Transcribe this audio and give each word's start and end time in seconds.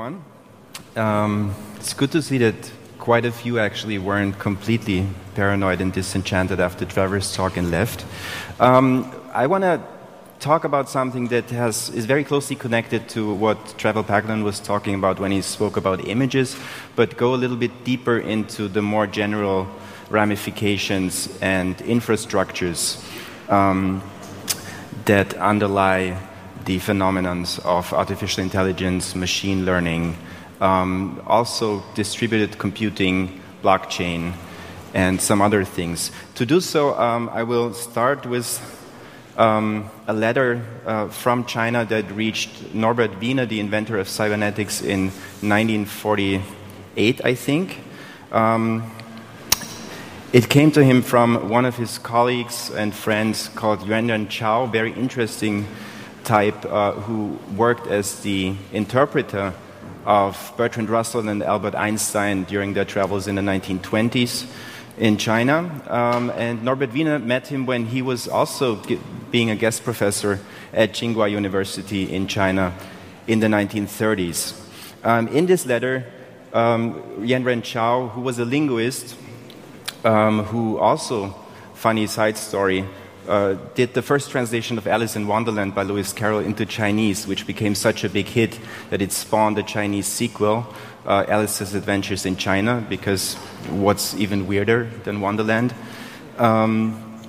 Everyone. 0.00 0.24
Um, 0.96 1.54
it's 1.76 1.92
good 1.92 2.10
to 2.12 2.22
see 2.22 2.38
that 2.38 2.72
quite 2.98 3.26
a 3.26 3.30
few 3.30 3.58
actually 3.58 3.98
weren't 3.98 4.38
completely 4.38 5.06
paranoid 5.34 5.82
and 5.82 5.92
disenchanted 5.92 6.58
after 6.58 6.86
Trevor's 6.86 7.34
talk 7.34 7.58
and 7.58 7.70
left. 7.70 8.06
Um, 8.60 9.12
I 9.34 9.46
want 9.46 9.64
to 9.64 9.78
talk 10.38 10.64
about 10.64 10.88
something 10.88 11.28
that 11.28 11.50
has, 11.50 11.90
is 11.90 12.06
very 12.06 12.24
closely 12.24 12.56
connected 12.56 13.10
to 13.10 13.34
what 13.34 13.74
Trevor 13.76 14.02
Paglen 14.02 14.42
was 14.42 14.58
talking 14.58 14.94
about 14.94 15.20
when 15.20 15.32
he 15.32 15.42
spoke 15.42 15.76
about 15.76 16.08
images, 16.08 16.56
but 16.96 17.18
go 17.18 17.34
a 17.34 17.36
little 17.36 17.58
bit 17.58 17.84
deeper 17.84 18.18
into 18.18 18.68
the 18.68 18.80
more 18.80 19.06
general 19.06 19.68
ramifications 20.08 21.28
and 21.42 21.76
infrastructures 21.76 23.04
um, 23.50 24.02
that 25.04 25.34
underlie 25.34 26.16
the 26.70 26.78
phenomenons 26.78 27.58
of 27.64 27.92
artificial 27.92 28.44
intelligence, 28.44 29.16
machine 29.16 29.66
learning, 29.66 30.16
um, 30.60 31.20
also 31.26 31.82
distributed 31.96 32.56
computing, 32.60 33.40
blockchain, 33.60 34.32
and 34.94 35.20
some 35.20 35.42
other 35.42 35.64
things. 35.64 36.12
To 36.36 36.46
do 36.46 36.60
so, 36.60 36.96
um, 36.96 37.28
I 37.32 37.42
will 37.42 37.74
start 37.74 38.24
with 38.24 38.48
um, 39.36 39.90
a 40.06 40.12
letter 40.12 40.64
uh, 40.86 41.08
from 41.08 41.44
China 41.44 41.84
that 41.86 42.08
reached 42.12 42.72
Norbert 42.72 43.18
Wiener, 43.18 43.46
the 43.46 43.58
inventor 43.58 43.98
of 43.98 44.08
cybernetics, 44.08 44.80
in 44.80 45.06
1948, 45.42 47.20
I 47.24 47.34
think. 47.34 47.80
Um, 48.30 48.88
it 50.32 50.48
came 50.48 50.70
to 50.70 50.84
him 50.84 51.02
from 51.02 51.48
one 51.48 51.64
of 51.64 51.74
his 51.74 51.98
colleagues 51.98 52.70
and 52.70 52.94
friends 52.94 53.48
called 53.56 53.80
Yuanren 53.80 54.28
Chao, 54.28 54.66
very 54.66 54.92
interesting 54.92 55.66
type 56.30 56.64
uh, 56.66 56.92
who 56.92 57.36
worked 57.56 57.88
as 57.88 58.20
the 58.20 58.54
interpreter 58.72 59.52
of 60.06 60.52
Bertrand 60.56 60.88
Russell 60.88 61.28
and 61.28 61.42
Albert 61.42 61.74
Einstein 61.74 62.44
during 62.44 62.72
their 62.72 62.84
travels 62.84 63.26
in 63.26 63.34
the 63.34 63.42
1920s 63.42 64.46
in 64.96 65.16
China. 65.16 65.56
Um, 65.88 66.30
and 66.36 66.62
Norbert 66.62 66.92
Wiener 66.92 67.18
met 67.18 67.48
him 67.48 67.66
when 67.66 67.86
he 67.86 68.00
was 68.00 68.28
also 68.28 68.80
being 69.32 69.50
a 69.50 69.56
guest 69.56 69.82
professor 69.82 70.38
at 70.72 70.92
Tsinghua 70.92 71.28
University 71.28 72.04
in 72.04 72.28
China 72.28 72.74
in 73.26 73.40
the 73.40 73.48
1930s. 73.48 74.54
Um, 75.02 75.26
in 75.26 75.46
this 75.46 75.66
letter, 75.66 76.06
um, 76.52 76.94
Yuanren 77.26 77.64
Chao, 77.64 78.06
who 78.06 78.20
was 78.20 78.38
a 78.38 78.44
linguist, 78.44 79.16
um, 80.04 80.44
who 80.44 80.78
also, 80.78 81.34
funny 81.74 82.06
side 82.06 82.36
story, 82.36 82.86
uh, 83.30 83.56
did 83.74 83.94
the 83.94 84.02
first 84.02 84.30
translation 84.30 84.76
of 84.76 84.88
Alice 84.88 85.14
in 85.14 85.28
Wonderland 85.28 85.72
by 85.72 85.84
Lewis 85.84 86.12
Carroll 86.12 86.40
into 86.40 86.66
Chinese, 86.66 87.28
which 87.28 87.46
became 87.46 87.76
such 87.76 88.02
a 88.02 88.08
big 88.08 88.26
hit 88.26 88.58
that 88.90 89.00
it 89.00 89.12
spawned 89.12 89.56
a 89.56 89.62
Chinese 89.62 90.06
sequel, 90.06 90.66
uh, 91.06 91.24
Alice's 91.28 91.74
Adventures 91.74 92.26
in 92.26 92.36
China, 92.36 92.84
because 92.88 93.36
what's 93.70 94.14
even 94.16 94.48
weirder 94.48 94.90
than 95.04 95.20
Wonderland? 95.20 95.72
Um, 96.38 97.22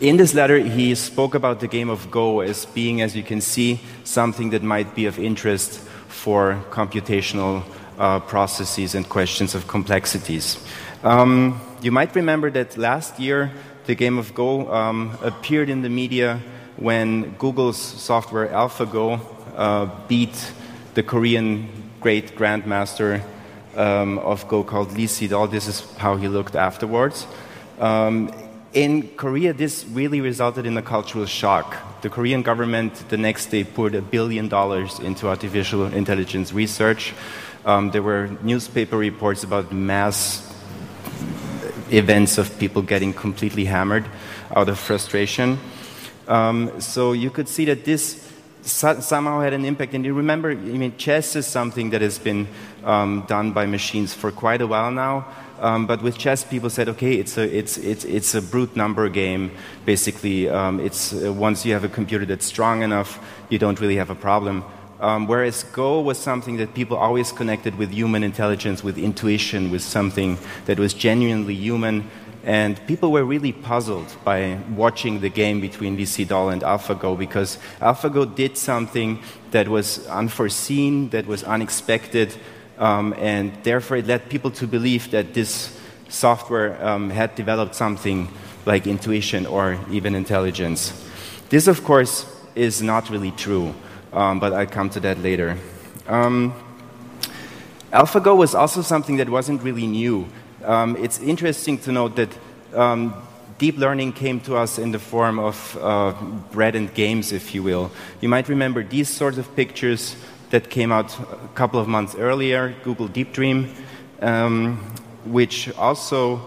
in 0.00 0.18
this 0.18 0.34
letter, 0.34 0.58
he 0.58 0.94
spoke 0.94 1.34
about 1.34 1.60
the 1.60 1.68
game 1.68 1.88
of 1.88 2.10
Go 2.10 2.40
as 2.40 2.66
being, 2.66 3.00
as 3.00 3.16
you 3.16 3.22
can 3.22 3.40
see, 3.40 3.80
something 4.04 4.50
that 4.50 4.62
might 4.62 4.94
be 4.94 5.06
of 5.06 5.18
interest 5.18 5.80
for 6.08 6.62
computational 6.70 7.64
uh, 7.98 8.20
processes 8.20 8.94
and 8.94 9.08
questions 9.08 9.54
of 9.54 9.66
complexities. 9.66 10.58
Um, 11.02 11.60
you 11.80 11.92
might 11.92 12.14
remember 12.14 12.50
that 12.50 12.76
last 12.76 13.18
year 13.18 13.50
the 13.88 13.94
game 13.94 14.18
of 14.18 14.34
Go 14.34 14.70
um, 14.70 15.16
appeared 15.22 15.70
in 15.70 15.80
the 15.80 15.88
media 15.88 16.42
when 16.76 17.34
Google's 17.38 17.78
software 17.78 18.48
AlphaGo 18.48 19.18
uh, 19.56 19.88
beat 20.06 20.52
the 20.92 21.02
Korean 21.02 21.66
great 21.98 22.36
grandmaster 22.36 23.22
um, 23.76 24.18
of 24.18 24.46
Go 24.46 24.62
called 24.62 24.92
Lee 24.92 25.06
Sedol. 25.06 25.50
This 25.50 25.66
is 25.66 25.80
how 25.96 26.16
he 26.16 26.28
looked 26.28 26.54
afterwards. 26.54 27.26
Um, 27.78 28.30
in 28.74 29.08
Korea, 29.16 29.54
this 29.54 29.86
really 29.86 30.20
resulted 30.20 30.66
in 30.66 30.76
a 30.76 30.82
cultural 30.82 31.24
shock. 31.24 31.74
The 32.02 32.10
Korean 32.10 32.42
government 32.42 32.92
the 33.08 33.16
next 33.16 33.46
day 33.46 33.64
poured 33.64 33.94
a 33.94 34.02
billion 34.02 34.48
dollars 34.48 34.98
into 34.98 35.28
artificial 35.28 35.86
intelligence 35.86 36.52
research. 36.52 37.14
Um, 37.64 37.90
there 37.90 38.02
were 38.02 38.28
newspaper 38.42 38.98
reports 38.98 39.44
about 39.44 39.72
mass 39.72 40.47
events 41.90 42.38
of 42.38 42.58
people 42.58 42.82
getting 42.82 43.12
completely 43.12 43.64
hammered 43.64 44.06
out 44.54 44.68
of 44.68 44.78
frustration. 44.78 45.58
Um, 46.26 46.80
so 46.80 47.12
you 47.12 47.30
could 47.30 47.48
see 47.48 47.64
that 47.66 47.84
this 47.84 48.28
so- 48.62 49.00
somehow 49.00 49.40
had 49.40 49.52
an 49.52 49.64
impact. 49.64 49.94
And 49.94 50.04
you 50.04 50.14
remember, 50.14 50.50
I 50.50 50.54
mean, 50.54 50.96
chess 50.96 51.36
is 51.36 51.46
something 51.46 51.90
that 51.90 52.02
has 52.02 52.18
been 52.18 52.46
um, 52.84 53.24
done 53.28 53.52
by 53.52 53.66
machines 53.66 54.14
for 54.14 54.30
quite 54.30 54.60
a 54.60 54.66
while 54.66 54.90
now. 54.90 55.26
Um, 55.60 55.86
but 55.86 56.02
with 56.02 56.18
chess, 56.18 56.44
people 56.44 56.70
said, 56.70 56.88
okay, 56.88 57.14
it's 57.14 57.36
a, 57.36 57.42
it's, 57.42 57.78
it's, 57.78 58.04
it's 58.04 58.34
a 58.34 58.42
brute 58.42 58.76
number 58.76 59.08
game. 59.08 59.50
Basically, 59.84 60.48
um, 60.48 60.78
it's, 60.78 61.12
uh, 61.12 61.32
once 61.32 61.66
you 61.66 61.72
have 61.72 61.82
a 61.82 61.88
computer 61.88 62.24
that's 62.24 62.46
strong 62.46 62.82
enough, 62.82 63.18
you 63.48 63.58
don't 63.58 63.80
really 63.80 63.96
have 63.96 64.10
a 64.10 64.14
problem. 64.14 64.64
Um, 65.00 65.28
whereas 65.28 65.62
Go 65.62 66.00
was 66.00 66.18
something 66.18 66.56
that 66.56 66.74
people 66.74 66.96
always 66.96 67.30
connected 67.30 67.76
with 67.78 67.90
human 67.90 68.24
intelligence, 68.24 68.82
with 68.82 68.98
intuition, 68.98 69.70
with 69.70 69.82
something 69.82 70.38
that 70.66 70.78
was 70.78 70.92
genuinely 70.92 71.54
human. 71.54 72.10
And 72.44 72.80
people 72.86 73.12
were 73.12 73.24
really 73.24 73.52
puzzled 73.52 74.16
by 74.24 74.58
watching 74.74 75.20
the 75.20 75.28
game 75.28 75.60
between 75.60 75.96
Lee 75.96 76.04
Sedol 76.04 76.52
and 76.52 76.62
AlphaGo 76.62 77.16
because 77.16 77.58
AlphaGo 77.80 78.34
did 78.34 78.56
something 78.56 79.22
that 79.50 79.68
was 79.68 80.06
unforeseen, 80.08 81.10
that 81.10 81.26
was 81.26 81.44
unexpected, 81.44 82.34
um, 82.78 83.14
and 83.18 83.52
therefore 83.64 83.98
it 83.98 84.06
led 84.06 84.28
people 84.30 84.50
to 84.52 84.66
believe 84.66 85.10
that 85.10 85.34
this 85.34 85.78
software 86.08 86.82
um, 86.84 87.10
had 87.10 87.34
developed 87.34 87.74
something 87.74 88.28
like 88.66 88.86
intuition 88.86 89.46
or 89.46 89.78
even 89.90 90.14
intelligence. 90.14 90.92
This, 91.50 91.66
of 91.66 91.84
course, 91.84 92.26
is 92.54 92.82
not 92.82 93.10
really 93.10 93.30
true 93.32 93.74
um, 94.12 94.40
but 94.40 94.52
I'll 94.52 94.66
come 94.66 94.90
to 94.90 95.00
that 95.00 95.18
later. 95.18 95.56
Um, 96.06 96.54
AlphaGo 97.92 98.36
was 98.36 98.54
also 98.54 98.82
something 98.82 99.16
that 99.16 99.28
wasn't 99.28 99.62
really 99.62 99.86
new. 99.86 100.26
Um, 100.64 100.96
it's 100.96 101.18
interesting 101.20 101.78
to 101.78 101.92
note 101.92 102.16
that 102.16 102.28
um, 102.74 103.14
deep 103.58 103.76
learning 103.76 104.12
came 104.12 104.40
to 104.40 104.56
us 104.56 104.78
in 104.78 104.92
the 104.92 104.98
form 104.98 105.38
of 105.38 105.78
uh, 105.80 106.12
bread 106.52 106.74
and 106.74 106.92
games, 106.94 107.32
if 107.32 107.54
you 107.54 107.62
will. 107.62 107.90
You 108.20 108.28
might 108.28 108.48
remember 108.48 108.82
these 108.82 109.08
sorts 109.08 109.38
of 109.38 109.54
pictures 109.56 110.16
that 110.50 110.70
came 110.70 110.92
out 110.92 111.18
a 111.18 111.48
couple 111.54 111.80
of 111.80 111.88
months 111.88 112.14
earlier, 112.14 112.74
Google 112.84 113.08
Deep 113.08 113.32
Dream, 113.32 113.74
um, 114.20 114.76
which 115.24 115.70
also 115.76 116.40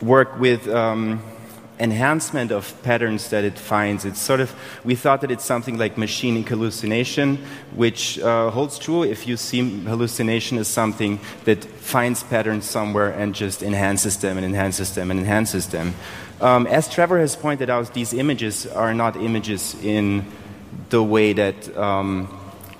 work 0.00 0.38
with 0.38 0.68
um, 0.68 1.20
enhancement 1.82 2.52
of 2.52 2.80
patterns 2.82 3.28
that 3.30 3.42
it 3.44 3.58
finds. 3.58 4.04
It's 4.04 4.20
sort 4.20 4.40
of, 4.40 4.54
we 4.84 4.94
thought 4.94 5.20
that 5.22 5.30
it's 5.30 5.44
something 5.44 5.76
like 5.76 5.98
machine 5.98 6.44
hallucination, 6.44 7.38
which 7.74 8.20
uh, 8.20 8.50
holds 8.50 8.78
true 8.78 9.02
if 9.02 9.26
you 9.26 9.36
see 9.36 9.80
hallucination 9.80 10.58
as 10.58 10.68
something 10.68 11.18
that 11.44 11.64
finds 11.64 12.22
patterns 12.22 12.70
somewhere 12.70 13.10
and 13.10 13.34
just 13.34 13.62
enhances 13.62 14.16
them 14.18 14.36
and 14.36 14.46
enhances 14.46 14.94
them 14.94 15.10
and 15.10 15.18
enhances 15.18 15.66
them. 15.66 15.94
Um, 16.40 16.66
as 16.68 16.88
Trevor 16.88 17.18
has 17.18 17.34
pointed 17.36 17.68
out, 17.68 17.92
these 17.94 18.14
images 18.14 18.66
are 18.66 18.94
not 18.94 19.16
images 19.16 19.74
in 19.82 20.24
the 20.90 21.02
way 21.02 21.32
that 21.32 21.76
um, 21.76 22.28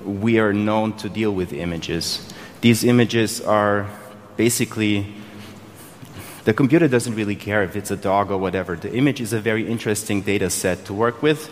we 0.04 0.38
are 0.38 0.52
known 0.52 0.96
to 0.98 1.08
deal 1.08 1.32
with 1.32 1.53
images. 1.53 2.32
These 2.60 2.84
images 2.84 3.41
are 3.41 3.88
basically 4.36 5.12
the 6.44 6.53
computer 6.53 6.89
doesn't 6.89 7.15
really 7.15 7.36
care 7.36 7.62
if 7.62 7.77
it's 7.77 7.91
a 7.91 7.97
dog 7.97 8.30
or 8.30 8.39
whatever. 8.39 8.77
The 8.77 8.92
image 8.92 9.21
is 9.21 9.33
a 9.33 9.41
very 9.41 9.68
interesting 9.68 10.22
data 10.22 10.50
set 10.50 10.84
to 10.86 10.94
work 10.94 11.22
with. 11.22 11.50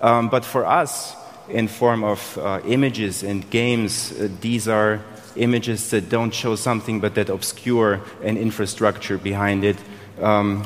Um, 0.00 0.28
but 0.28 0.44
for 0.44 0.66
us, 0.66 1.14
in 1.48 1.68
form 1.68 2.02
of 2.02 2.38
uh, 2.38 2.60
images 2.66 3.22
and 3.22 3.48
games, 3.50 4.12
uh, 4.12 4.28
these 4.40 4.66
are 4.68 5.00
images 5.36 5.90
that 5.90 6.08
don't 6.08 6.34
show 6.34 6.56
something 6.56 7.00
but 7.00 7.14
that 7.14 7.28
obscure 7.28 8.00
an 8.22 8.36
infrastructure 8.36 9.18
behind 9.18 9.64
it, 9.64 9.76
um, 10.20 10.64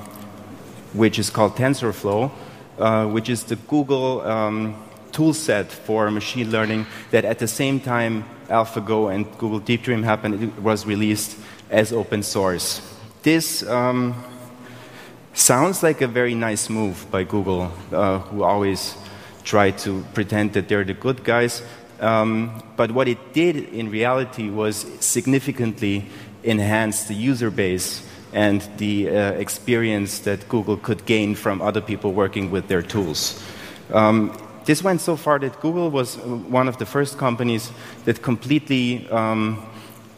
which 0.95 1.19
is 1.19 1.29
called 1.29 1.57
TensorFlow, 1.57 2.31
uh, 2.79 3.07
which 3.07 3.29
is 3.29 3.45
the 3.45 3.57
Google 3.57 4.23
um, 4.23 4.75
tool 5.13 5.35
set 5.35 5.71
for 5.71 6.11
machine 6.11 6.51
learning 6.51 6.87
that 7.11 7.25
at 7.25 7.39
the 7.39 7.49
same 7.49 7.81
time 7.81 8.25
AlphaGo 8.49 9.15
and 9.15 9.27
Google 9.39 9.59
Deep 9.59 9.83
Dream 9.83 10.03
happened, 10.03 10.43
it 10.43 10.63
was 10.63 10.87
released 10.87 11.37
as 11.69 11.93
open 11.93 12.23
source. 12.23 12.81
This 13.23 13.63
um, 13.69 14.15
sounds 15.35 15.83
like 15.83 16.01
a 16.01 16.07
very 16.07 16.35
nice 16.35 16.71
move 16.71 17.07
by 17.11 17.25
Google, 17.25 17.71
uh, 17.93 18.21
who 18.21 18.43
always 18.43 18.97
try 19.45 19.73
to 19.73 20.03
pretend 20.15 20.55
that 20.55 20.69
they're 20.69 20.85
the 20.85 20.95
good 20.95 21.23
guys. 21.23 21.63
Um, 22.01 22.63
but 22.77 22.93
what 22.93 23.09
it 23.09 23.35
did 23.35 23.57
in 23.75 23.91
reality 23.91 24.49
was 24.49 24.87
significantly 25.01 26.07
enhance 26.45 27.05
the 27.05 27.15
user 27.15 27.51
base 27.51 28.03
and 28.33 28.67
the 28.79 29.11
uh, 29.11 29.33
experience 29.33 30.21
that 30.21 30.49
Google 30.49 30.79
could 30.79 31.05
gain 31.05 31.35
from 31.35 31.61
other 31.61 31.83
people 31.83 32.13
working 32.13 32.51
with 32.51 32.69
their 32.69 32.81
tools. 32.81 33.43
Um, 33.93 34.35
this 34.65 34.83
went 34.83 35.03
so 35.03 35.17
far 35.17 35.39
that 35.41 35.61
Google 35.61 35.91
was 35.91 36.17
one 36.17 36.69
of 36.69 36.79
the 36.79 36.87
first 36.87 37.19
companies 37.19 37.71
that 38.07 38.23
completely 38.23 39.07
um, 39.11 39.63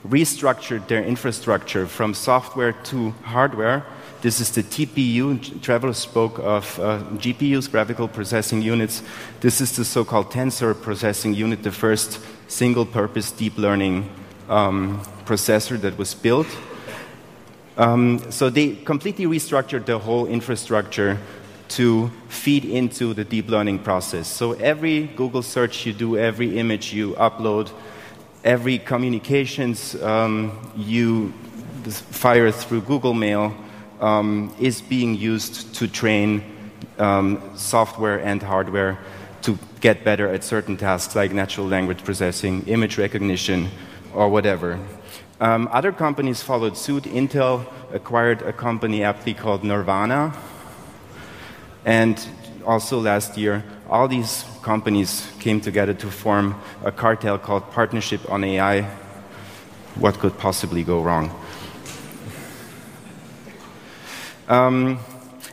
restructured 0.06 0.88
their 0.88 1.02
infrastructure 1.02 1.86
from 1.86 2.14
software 2.14 2.72
to 2.72 3.10
hardware. 3.22 3.84
This 4.20 4.40
is 4.40 4.50
the 4.50 4.62
TPU. 4.62 5.62
Trevor 5.62 5.92
spoke 5.92 6.38
of 6.38 6.78
uh, 6.78 7.00
GPUs, 7.14 7.70
graphical 7.70 8.08
processing 8.08 8.62
units. 8.62 9.02
This 9.40 9.60
is 9.60 9.74
the 9.76 9.84
so 9.84 10.04
called 10.04 10.30
tensor 10.30 10.80
processing 10.80 11.34
unit, 11.34 11.62
the 11.62 11.72
first 11.72 12.20
single 12.48 12.86
purpose 12.86 13.30
deep 13.32 13.58
learning 13.58 14.08
um, 14.48 15.00
processor 15.24 15.80
that 15.80 15.98
was 15.98 16.14
built. 16.14 16.46
Um, 17.76 18.30
so 18.30 18.50
they 18.50 18.76
completely 18.76 19.26
restructured 19.26 19.86
the 19.86 19.98
whole 19.98 20.26
infrastructure 20.26 21.18
to 21.68 22.10
feed 22.28 22.64
into 22.64 23.14
the 23.14 23.24
deep 23.24 23.48
learning 23.48 23.78
process. 23.78 24.28
So 24.28 24.52
every 24.52 25.04
Google 25.16 25.42
search 25.42 25.86
you 25.86 25.94
do, 25.94 26.18
every 26.18 26.58
image 26.58 26.92
you 26.92 27.14
upload, 27.14 27.70
every 28.44 28.78
communications 28.78 29.94
um, 30.02 30.72
you 30.76 31.32
fire 31.90 32.50
through 32.50 32.80
Google 32.82 33.14
Mail 33.14 33.54
um, 34.00 34.54
is 34.58 34.80
being 34.80 35.14
used 35.14 35.74
to 35.76 35.88
train 35.88 36.42
um, 36.98 37.40
software 37.56 38.18
and 38.20 38.42
hardware 38.42 38.98
to 39.42 39.58
get 39.80 40.04
better 40.04 40.28
at 40.28 40.44
certain 40.44 40.76
tasks 40.76 41.16
like 41.16 41.32
natural 41.32 41.66
language 41.66 42.04
processing, 42.04 42.62
image 42.66 42.98
recognition, 42.98 43.68
or 44.14 44.28
whatever. 44.28 44.78
Um, 45.40 45.68
other 45.72 45.90
companies 45.90 46.42
followed 46.42 46.76
suit. 46.76 47.04
Intel 47.04 47.66
acquired 47.92 48.42
a 48.42 48.52
company 48.52 49.02
aptly 49.02 49.34
called 49.34 49.62
Nervana. 49.62 50.36
And 51.84 52.24
also 52.64 53.00
last 53.00 53.36
year, 53.36 53.64
all 53.88 54.06
these 54.06 54.44
companies 54.62 55.28
came 55.40 55.60
together 55.60 55.92
to 55.94 56.10
form 56.10 56.54
a 56.84 56.92
cartel 56.92 57.38
called 57.38 57.70
Partnership 57.72 58.30
on 58.30 58.44
AI. 58.44 58.82
What 59.96 60.18
could 60.18 60.38
possibly 60.38 60.82
go 60.82 61.02
wrong? 61.02 61.30
Um, 64.48 64.98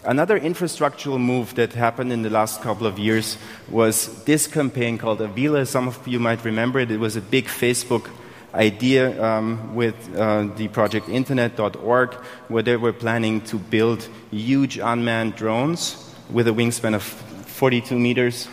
another 0.03 0.39
infrastructural 0.39 1.19
move 1.19 1.56
that 1.56 1.73
happened 1.73 2.11
in 2.11 2.21
the 2.21 2.29
last 2.29 2.61
couple 2.61 2.88
of 2.88 2.97
years 2.97 3.38
was 3.69 4.23
this 4.25 4.47
campaign 4.47 4.97
called 4.97 5.21
Aquila. 5.21 5.65
Some 5.65 5.88
of 5.88 6.07
you 6.07 6.19
might 6.19 6.44
remember 6.45 6.79
it. 6.79 6.91
It 6.91 7.00
was 7.00 7.15
a 7.15 7.21
big 7.21 7.45
Facebook 7.45 8.09
idea 8.53 9.21
um, 9.23 9.75
with 9.75 9.95
uh, 10.15 10.47
the 10.55 10.67
project 10.69 11.07
internet.org 11.09 12.13
where 12.47 12.63
they 12.63 12.77
were 12.77 12.94
planning 12.94 13.41
to 13.41 13.57
build 13.57 14.07
huge 14.31 14.77
unmanned 14.79 15.35
drones 15.35 16.13
with 16.31 16.47
a 16.47 16.51
wingspan 16.51 16.95
of 16.95 17.03
42 17.03 17.97
meters 18.00 18.47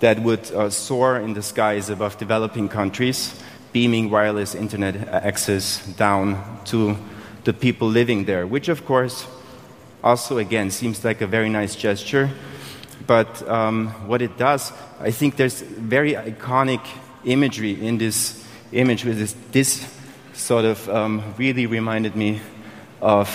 that 0.00 0.20
would 0.20 0.50
uh, 0.52 0.70
soar 0.70 1.16
in 1.16 1.34
the 1.34 1.42
skies 1.42 1.90
above 1.90 2.18
developing 2.18 2.68
countries, 2.68 3.40
beaming 3.72 4.10
wireless 4.10 4.54
internet 4.54 4.96
access 5.08 5.86
down 5.96 6.60
to 6.66 6.96
the 7.44 7.52
people 7.52 7.88
living 7.88 8.24
there, 8.24 8.46
which 8.46 8.68
of 8.68 8.84
course 8.84 9.26
also 10.02 10.38
again 10.38 10.70
seems 10.70 11.04
like 11.04 11.20
a 11.20 11.26
very 11.26 11.48
nice 11.48 11.74
gesture. 11.74 12.30
But 13.06 13.48
um, 13.48 13.88
what 14.08 14.20
it 14.20 14.36
does, 14.36 14.72
I 15.00 15.10
think 15.10 15.36
there's 15.36 15.62
very 15.62 16.14
iconic 16.14 16.84
imagery 17.24 17.86
in 17.86 17.98
this 17.98 18.44
image 18.72 19.04
with 19.04 19.18
this, 19.18 19.34
this 19.52 19.86
sort 20.32 20.64
of 20.64 20.88
um, 20.88 21.22
really 21.38 21.66
reminded 21.66 22.16
me 22.16 22.40
of 23.00 23.28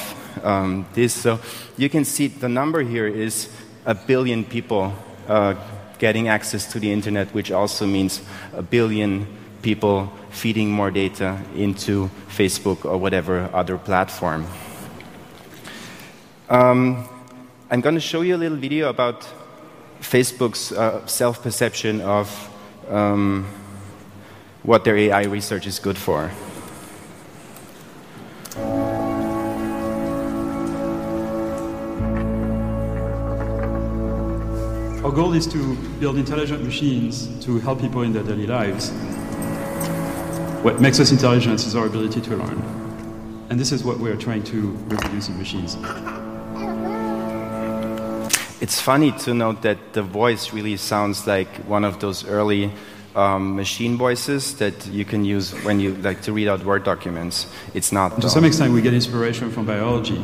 um, 0.44 0.86
this. 0.94 1.14
So 1.14 1.40
you 1.78 1.90
can 1.90 2.06
see 2.06 2.28
the 2.28 2.50
number 2.50 2.82
here 2.82 3.08
is 3.08 3.50
a 3.86 3.96
billion 3.96 4.44
people 4.44 4.94
uh, 5.28 5.56
getting 6.02 6.28
access 6.28 6.66
to 6.66 6.80
the 6.80 6.92
internet, 6.92 7.32
which 7.32 7.52
also 7.52 7.86
means 7.86 8.22
a 8.54 8.64
billion 8.64 9.28
people 9.62 10.12
feeding 10.32 10.72
more 10.72 10.90
data 10.90 11.40
into 11.56 12.10
Facebook 12.28 12.84
or 12.86 12.98
whatever 12.98 13.48
other 13.54 13.78
platform. 13.78 14.48
Um, 16.50 17.08
I'm 17.70 17.82
going 17.82 17.94
to 17.94 18.02
show 18.02 18.22
you 18.22 18.36
a 18.36 18.42
little 18.42 18.58
video 18.58 18.90
about 18.90 19.28
Facebook's 20.02 20.72
uh, 20.72 21.06
self 21.06 21.44
perception 21.44 22.02
of 22.02 22.28
um, 22.90 23.46
what 24.64 24.84
their 24.84 24.98
AI 24.98 25.26
research 25.26 25.68
is 25.68 25.78
good 25.78 26.00
for. 26.00 26.32
Our 35.12 35.18
goal 35.18 35.34
is 35.34 35.46
to 35.48 35.76
build 36.00 36.16
intelligent 36.16 36.64
machines 36.64 37.28
to 37.44 37.60
help 37.60 37.82
people 37.82 38.04
in 38.04 38.14
their 38.14 38.24
daily 38.24 38.48
lives. 38.48 38.92
What 40.64 40.80
makes 40.80 41.02
us 41.02 41.12
intelligent 41.12 41.56
is 41.66 41.76
our 41.76 41.86
ability 41.86 42.22
to 42.22 42.38
learn. 42.38 42.64
And 43.50 43.60
this 43.60 43.74
is 43.74 43.84
what 43.84 44.00
we're 44.00 44.16
trying 44.16 44.46
to 44.46 44.70
reproduce 44.88 45.28
in 45.28 45.38
machines. 45.38 45.76
It's 48.62 48.80
funny 48.80 49.12
to 49.24 49.34
note 49.34 49.64
that 49.64 49.92
the 49.92 50.02
voice 50.02 50.54
really 50.54 50.78
sounds 50.78 51.28
like 51.28 51.50
one 51.68 51.84
of 51.84 52.00
those 52.00 52.24
early 52.26 52.72
um, 53.14 53.58
machine 53.58 53.98
voices 53.98 54.56
that 54.60 54.88
you 54.88 55.04
can 55.04 55.26
use 55.26 55.52
when 55.66 55.82
you 55.82 55.94
like 55.96 56.22
to 56.22 56.32
read 56.32 56.48
out 56.48 56.64
Word 56.64 56.86
documents. 56.86 57.48
It's 57.74 57.92
not. 57.92 58.22
To 58.22 58.30
some 58.30 58.46
extent, 58.46 58.72
we 58.72 58.82
get 58.82 58.94
inspiration 58.94 59.52
from 59.52 59.66
biology. 59.66 60.24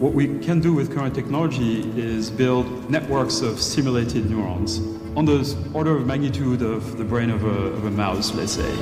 What 0.00 0.14
we 0.14 0.38
can 0.38 0.60
do 0.60 0.72
with 0.72 0.94
current 0.94 1.14
technology 1.14 1.82
is 1.94 2.30
build 2.30 2.90
networks 2.90 3.42
of 3.42 3.60
simulated 3.60 4.30
neurons 4.30 4.78
on 5.14 5.26
the 5.26 5.54
order 5.74 5.94
of 5.94 6.06
magnitude 6.06 6.62
of 6.62 6.96
the 6.96 7.04
brain 7.04 7.28
of 7.28 7.44
a, 7.44 7.48
of 7.48 7.84
a 7.84 7.90
mouse, 7.90 8.32
let's 8.32 8.52
say. 8.52 8.74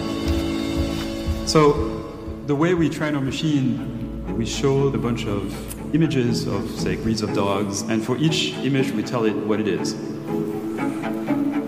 So, 1.44 2.04
the 2.46 2.54
way 2.54 2.74
we 2.74 2.88
train 2.88 3.16
our 3.16 3.20
machine, 3.20 4.36
we 4.36 4.46
show 4.46 4.86
a 4.94 4.96
bunch 4.96 5.26
of 5.26 5.92
images 5.92 6.46
of, 6.46 6.70
say, 6.70 6.94
breeds 6.94 7.22
of 7.22 7.34
dogs, 7.34 7.82
and 7.82 8.04
for 8.06 8.16
each 8.18 8.52
image, 8.58 8.92
we 8.92 9.02
tell 9.02 9.24
it 9.24 9.34
what 9.34 9.58
it 9.58 9.66
is. 9.66 9.94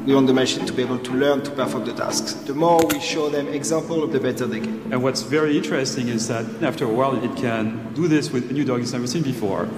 We 0.06 0.14
want 0.14 0.28
the 0.28 0.32
machine 0.32 0.64
to 0.64 0.72
be 0.72 0.82
able 0.82 0.98
to 0.98 1.12
learn 1.12 1.42
to 1.42 1.50
perform 1.50 1.84
the 1.84 1.92
tasks. 1.92 2.32
The 2.32 2.54
more 2.54 2.80
we 2.86 3.00
show 3.00 3.28
them 3.28 3.48
example, 3.48 4.02
of 4.02 4.12
the 4.12 4.18
better 4.18 4.46
they 4.46 4.60
get. 4.60 4.68
And 4.90 5.02
what's 5.02 5.20
very 5.20 5.58
interesting 5.58 6.08
is 6.08 6.26
that 6.28 6.46
after 6.62 6.86
a 6.86 6.88
while, 6.88 7.22
it 7.22 7.36
can 7.36 7.92
do 7.92 8.08
this 8.08 8.30
with 8.30 8.50
a 8.50 8.52
new 8.54 8.64
dog 8.64 8.80
it's 8.80 8.92
never 8.92 9.06
seen 9.06 9.22
before. 9.22 9.68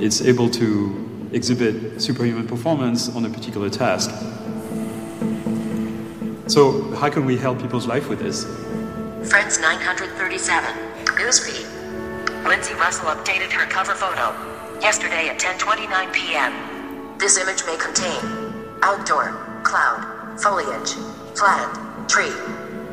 It's 0.00 0.22
able 0.22 0.48
to 0.50 1.28
exhibit 1.32 2.00
superhuman 2.00 2.46
performance 2.46 3.14
on 3.14 3.26
a 3.26 3.28
particular 3.28 3.68
task. 3.68 4.10
So, 6.48 6.90
how 6.94 7.10
can 7.10 7.26
we 7.26 7.36
help 7.36 7.60
people's 7.60 7.86
life 7.86 8.08
with 8.08 8.20
this? 8.20 8.44
Friends 9.28 9.60
937. 9.60 10.74
Newsfeed. 11.18 12.46
Lindsay 12.48 12.74
Russell 12.74 13.08
updated 13.08 13.52
her 13.52 13.66
cover 13.66 13.94
photo 13.94 14.32
yesterday 14.80 15.28
at 15.28 15.38
10:29 15.38 16.12
p.m. 16.12 17.18
This 17.18 17.36
image 17.36 17.66
may 17.66 17.76
contain 17.76 18.45
outdoor, 18.82 19.60
cloud, 19.62 20.38
foliage, 20.40 20.94
plant, 21.34 22.08
tree. 22.08 22.32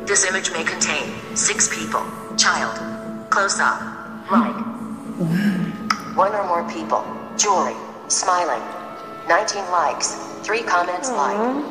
This 0.06 0.28
image 0.28 0.50
may 0.52 0.64
contain 0.64 1.14
six 1.34 1.68
people, 1.74 2.04
child, 2.36 2.76
close 3.30 3.58
up, 3.60 3.80
like, 4.30 4.54
one 6.16 6.34
or 6.34 6.44
more 6.46 6.68
people, 6.70 7.04
jewelry, 7.36 7.74
smiling, 8.08 8.62
19 9.28 9.70
likes, 9.70 10.14
three 10.42 10.62
comments 10.62 11.10
like. 11.10 11.64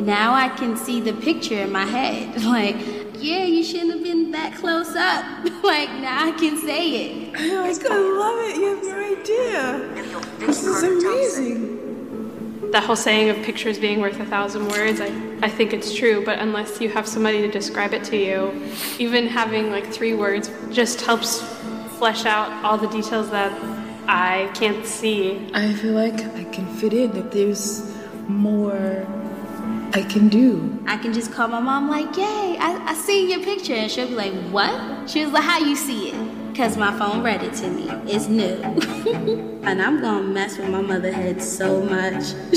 Now 0.00 0.34
I 0.34 0.48
can 0.48 0.76
see 0.76 1.00
the 1.00 1.12
picture 1.12 1.60
in 1.60 1.70
my 1.70 1.84
head. 1.84 2.42
Like, 2.52 2.76
yeah, 3.22 3.44
you 3.44 3.62
shouldn't 3.62 3.92
have 3.92 4.02
been 4.02 4.32
that 4.32 4.56
close 4.56 4.96
up. 4.96 5.24
like, 5.62 5.88
now 6.00 6.26
I 6.26 6.32
can 6.32 6.56
say 6.56 6.88
it. 6.88 7.34
Oh 7.38 7.64
I 7.64 7.68
was 7.68 7.78
gonna 7.78 8.00
love 8.00 8.38
it. 8.40 8.56
You 8.56 8.74
have 8.74 8.82
no 8.82 9.18
idea. 9.20 10.36
This 10.38 10.64
is 10.64 10.82
amazing 10.82 11.71
that 12.72 12.82
whole 12.84 12.96
saying 12.96 13.28
of 13.28 13.36
pictures 13.42 13.78
being 13.78 14.00
worth 14.00 14.18
a 14.18 14.24
thousand 14.24 14.68
words, 14.68 15.00
I, 15.00 15.08
I 15.42 15.48
think 15.48 15.72
it's 15.72 15.94
true, 15.94 16.24
but 16.24 16.38
unless 16.38 16.80
you 16.80 16.88
have 16.88 17.06
somebody 17.06 17.42
to 17.42 17.50
describe 17.50 17.92
it 17.92 18.02
to 18.04 18.16
you, 18.16 18.52
even 18.98 19.26
having 19.26 19.70
like 19.70 19.92
three 19.92 20.14
words 20.14 20.50
just 20.70 21.02
helps 21.02 21.42
flesh 21.98 22.24
out 22.24 22.50
all 22.64 22.78
the 22.78 22.88
details 22.88 23.30
that 23.30 23.52
I 24.08 24.50
can't 24.54 24.84
see. 24.86 25.50
I 25.54 25.74
feel 25.74 25.92
like 25.92 26.20
I 26.34 26.44
can 26.44 26.66
fit 26.76 26.92
in 26.94 27.12
that 27.12 27.30
there's 27.30 27.94
more 28.26 29.06
I 29.94 30.02
can 30.02 30.28
do. 30.28 30.82
I 30.86 30.96
can 30.96 31.12
just 31.12 31.32
call 31.32 31.48
my 31.48 31.60
mom 31.60 31.90
like, 31.90 32.16
yay, 32.16 32.56
I, 32.58 32.82
I 32.86 32.94
see 32.94 33.30
your 33.30 33.40
picture. 33.40 33.74
And 33.74 33.90
she'll 33.90 34.08
be 34.08 34.14
like, 34.14 34.32
what? 34.50 35.10
She 35.10 35.22
was 35.22 35.32
like, 35.34 35.44
how 35.44 35.58
you 35.58 35.76
see 35.76 36.08
it? 36.08 36.41
Because 36.52 36.76
my 36.76 36.92
phone 36.98 37.22
read 37.22 37.42
it 37.42 37.54
to 37.54 37.68
me. 37.70 37.88
It's 38.06 38.28
new. 38.28 38.44
and 39.64 39.80
I'm 39.80 40.02
going 40.02 40.24
to 40.24 40.28
mess 40.28 40.58
with 40.58 40.68
my 40.68 40.82
mother 40.82 41.10
head 41.10 41.42
so 41.42 41.80
much. 41.80 42.34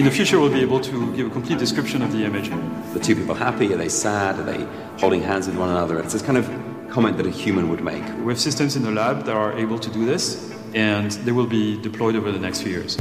In 0.00 0.06
the 0.06 0.10
future, 0.10 0.40
we'll 0.40 0.50
be 0.50 0.62
able 0.62 0.80
to 0.80 1.14
give 1.14 1.26
a 1.26 1.30
complete 1.30 1.58
description 1.58 2.00
of 2.00 2.12
the 2.12 2.24
image. 2.24 2.48
The 2.94 3.00
two 3.00 3.14
people 3.14 3.34
happy? 3.34 3.74
Are 3.74 3.76
they 3.76 3.90
sad? 3.90 4.38
Are 4.38 4.42
they 4.42 4.66
holding 4.98 5.20
hands 5.20 5.48
with 5.48 5.58
one 5.58 5.68
another? 5.68 5.98
It's 5.98 6.14
this 6.14 6.22
kind 6.22 6.38
of 6.38 6.48
comment 6.90 7.18
that 7.18 7.26
a 7.26 7.30
human 7.30 7.68
would 7.68 7.84
make. 7.84 8.02
We 8.24 8.32
have 8.32 8.40
systems 8.40 8.74
in 8.74 8.84
the 8.84 8.90
lab 8.90 9.26
that 9.26 9.36
are 9.36 9.52
able 9.58 9.78
to 9.78 9.90
do 9.90 10.06
this, 10.06 10.50
and 10.74 11.10
they 11.10 11.32
will 11.32 11.46
be 11.46 11.78
deployed 11.82 12.16
over 12.16 12.32
the 12.32 12.38
next 12.38 12.62
few 12.62 12.72
years. 12.72 12.98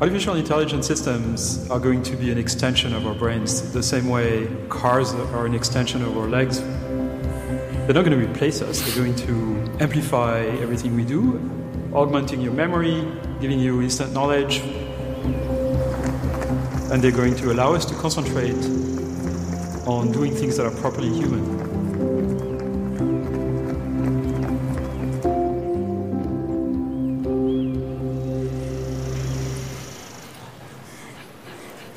Artificial 0.00 0.36
intelligence 0.36 0.86
systems 0.86 1.68
are 1.68 1.80
going 1.80 2.04
to 2.04 2.14
be 2.14 2.30
an 2.30 2.38
extension 2.38 2.94
of 2.94 3.08
our 3.08 3.14
brains, 3.14 3.72
the 3.72 3.82
same 3.82 4.08
way 4.08 4.46
cars 4.68 5.12
are 5.14 5.46
an 5.46 5.54
extension 5.54 6.02
of 6.02 6.16
our 6.16 6.28
legs. 6.28 6.62
They're 7.86 7.94
not 7.94 8.04
going 8.04 8.18
to 8.18 8.26
replace 8.26 8.62
us, 8.62 8.80
they're 8.82 8.96
going 8.96 9.14
to 9.14 9.78
amplify 9.78 10.40
everything 10.40 10.96
we 10.96 11.04
do, 11.04 11.38
augmenting 11.94 12.40
your 12.40 12.52
memory, 12.52 13.06
giving 13.40 13.60
you 13.60 13.80
instant 13.80 14.12
knowledge, 14.12 14.58
and 16.90 17.00
they're 17.00 17.12
going 17.12 17.36
to 17.36 17.52
allow 17.52 17.74
us 17.74 17.84
to 17.84 17.94
concentrate 17.94 18.56
on 19.86 20.10
doing 20.10 20.34
things 20.34 20.56
that 20.56 20.66
are 20.66 20.74
properly 20.80 21.10
human. 21.10 21.44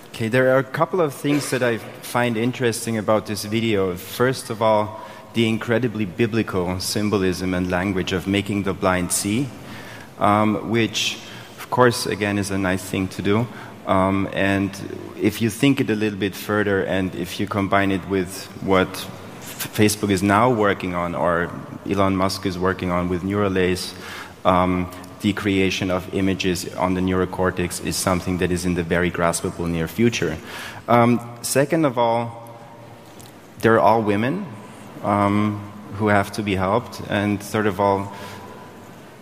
Okay, 0.10 0.27
there 0.27 0.53
are 0.53 0.60
a 0.60 0.63
couple 0.63 1.01
of 1.01 1.15
things 1.15 1.50
that 1.50 1.63
I 1.63 1.79
find 1.79 2.38
interesting 2.38 3.00
about 3.00 3.25
this 3.25 3.46
video. 3.46 3.96
First 3.96 4.51
of 4.51 4.62
all, 4.62 5.01
the 5.34 5.48
incredibly 5.48 6.06
biblical 6.06 6.80
symbolism 6.80 7.54
and 7.54 7.70
language 7.70 8.14
of 8.14 8.28
making 8.28 8.64
the 8.64 8.74
blind 8.74 9.12
see, 9.12 9.48
um, 10.20 10.70
which, 10.70 11.18
of 11.58 11.70
course, 11.70 12.06
again, 12.06 12.38
is 12.38 12.52
a 12.52 12.58
nice 12.58 12.84
thing 12.84 13.08
to 13.10 13.22
do. 13.22 13.48
Um, 13.86 14.30
and 14.34 14.72
if 15.20 15.42
you 15.42 15.50
think 15.50 15.82
it 15.82 15.90
a 15.90 15.96
little 15.96 16.20
bit 16.20 16.36
further 16.36 16.84
and 16.84 17.14
if 17.16 17.40
you 17.40 17.48
combine 17.48 17.92
it 17.92 18.08
with 18.08 18.46
what 18.62 18.88
Facebook 19.40 20.12
is 20.12 20.22
now 20.22 20.52
working 20.52 20.94
on 20.94 21.16
or 21.16 21.52
Elon 21.90 22.16
Musk 22.16 22.46
is 22.46 22.58
working 22.58 22.92
on 22.92 23.10
with 23.10 23.24
Neural 23.24 23.52
Lace, 23.52 23.94
um, 24.46 24.92
the 25.22 25.34
creation 25.34 25.92
of 25.92 26.14
images 26.14 26.74
on 26.76 26.94
the 26.94 27.02
neurocortex 27.02 27.86
is 27.86 27.96
something 27.96 28.38
that 28.38 28.52
is 28.52 28.66
in 28.66 28.76
the 28.76 28.84
very 28.84 29.12
graspable 29.12 29.68
near 29.68 29.88
future. 29.88 30.38
Um, 30.88 31.20
second 31.42 31.86
of 31.86 31.98
all, 31.98 32.58
they're 33.60 33.80
all 33.80 34.02
women 34.02 34.46
um, 35.03 35.60
who 35.96 36.08
have 36.08 36.32
to 36.34 36.44
be 36.44 36.56
helped, 36.56 37.01
and 37.10 37.41
third 37.41 37.68
of 37.68 37.79
all, 37.79 38.13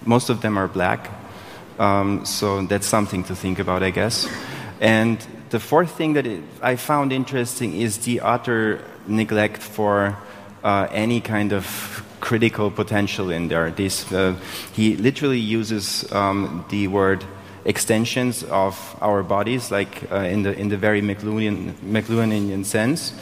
most 0.05 0.29
of 0.29 0.41
them 0.41 0.57
are 0.57 0.67
black. 0.67 1.09
Um, 1.79 2.25
so 2.25 2.63
that's 2.63 2.87
something 2.87 3.23
to 3.25 3.35
think 3.35 3.59
about, 3.59 3.83
I 3.83 3.91
guess. 3.91 4.27
And 4.81 5.25
the 5.49 5.59
fourth 5.59 5.91
thing 5.91 6.13
that 6.13 6.25
it, 6.25 6.43
I 6.61 6.75
found 6.75 7.13
interesting 7.13 7.79
is 7.79 7.99
the 7.99 8.21
utter 8.21 8.83
neglect 9.07 9.61
for 9.61 10.17
uh, 10.63 10.87
any 10.91 11.21
kind 11.21 11.53
of 11.53 12.03
critical 12.19 12.71
potential 12.71 13.31
in 13.31 13.47
there. 13.47 13.71
This, 13.71 14.11
uh, 14.11 14.35
he 14.73 14.95
literally 14.97 15.39
uses 15.39 16.11
um, 16.11 16.65
the 16.69 16.87
word 16.87 17.23
extensions 17.63 18.43
of 18.43 18.97
our 19.01 19.23
bodies, 19.23 19.71
like 19.71 20.11
uh, 20.11 20.17
in, 20.17 20.43
the, 20.43 20.57
in 20.57 20.69
the 20.69 20.77
very 20.77 21.01
McLuhanian, 21.01 21.73
McLuhanian 21.75 22.65
sense, 22.65 23.13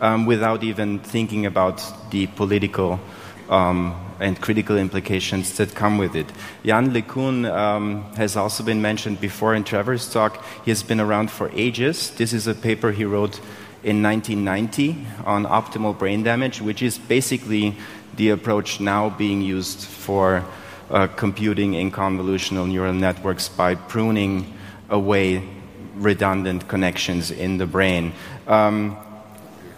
um, 0.00 0.26
without 0.26 0.62
even 0.62 0.98
thinking 0.98 1.46
about 1.46 1.82
the 2.10 2.26
political 2.28 3.00
um, 3.48 3.94
and 4.18 4.40
critical 4.40 4.76
implications 4.76 5.56
that 5.56 5.74
come 5.74 5.98
with 5.98 6.16
it. 6.16 6.26
Yann 6.62 6.90
LeCun 6.92 7.50
um, 7.50 8.02
has 8.14 8.36
also 8.36 8.64
been 8.64 8.80
mentioned 8.80 9.20
before 9.20 9.54
in 9.54 9.64
Trevor's 9.64 10.10
talk. 10.10 10.42
He 10.64 10.70
has 10.70 10.82
been 10.82 11.00
around 11.00 11.30
for 11.30 11.50
ages. 11.54 12.10
This 12.12 12.32
is 12.32 12.46
a 12.46 12.54
paper 12.54 12.92
he 12.92 13.04
wrote 13.04 13.38
in 13.82 14.02
1990 14.02 15.06
on 15.24 15.44
optimal 15.44 15.96
brain 15.96 16.22
damage, 16.22 16.60
which 16.60 16.82
is 16.82 16.98
basically 16.98 17.76
the 18.16 18.30
approach 18.30 18.80
now 18.80 19.10
being 19.10 19.42
used 19.42 19.80
for 19.80 20.44
uh, 20.90 21.06
computing 21.08 21.74
in 21.74 21.90
convolutional 21.90 22.68
neural 22.68 22.92
networks 22.92 23.48
by 23.48 23.74
pruning 23.74 24.52
away 24.88 25.46
redundant 25.94 26.68
connections 26.68 27.30
in 27.30 27.58
the 27.58 27.66
brain. 27.66 28.12
Um, 28.46 28.96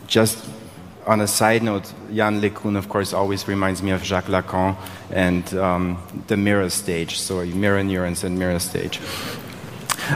just 0.09 0.45
on 1.07 1.21
a 1.21 1.27
side 1.27 1.63
note, 1.63 1.93
Yann 2.11 2.41
LeCun, 2.41 2.77
of 2.77 2.89
course, 2.89 3.13
always 3.13 3.47
reminds 3.47 3.83
me 3.83 3.93
of 3.93 4.03
Jacques 4.03 4.27
Lacan 4.27 4.77
and 5.11 5.55
um, 5.55 6.03
the 6.27 6.37
mirror 6.37 6.69
stage, 6.69 7.19
so 7.19 7.45
mirror 7.45 7.85
neurons 7.85 8.25
and 8.25 8.39
mirror 8.39 8.59
stage. 8.59 9.01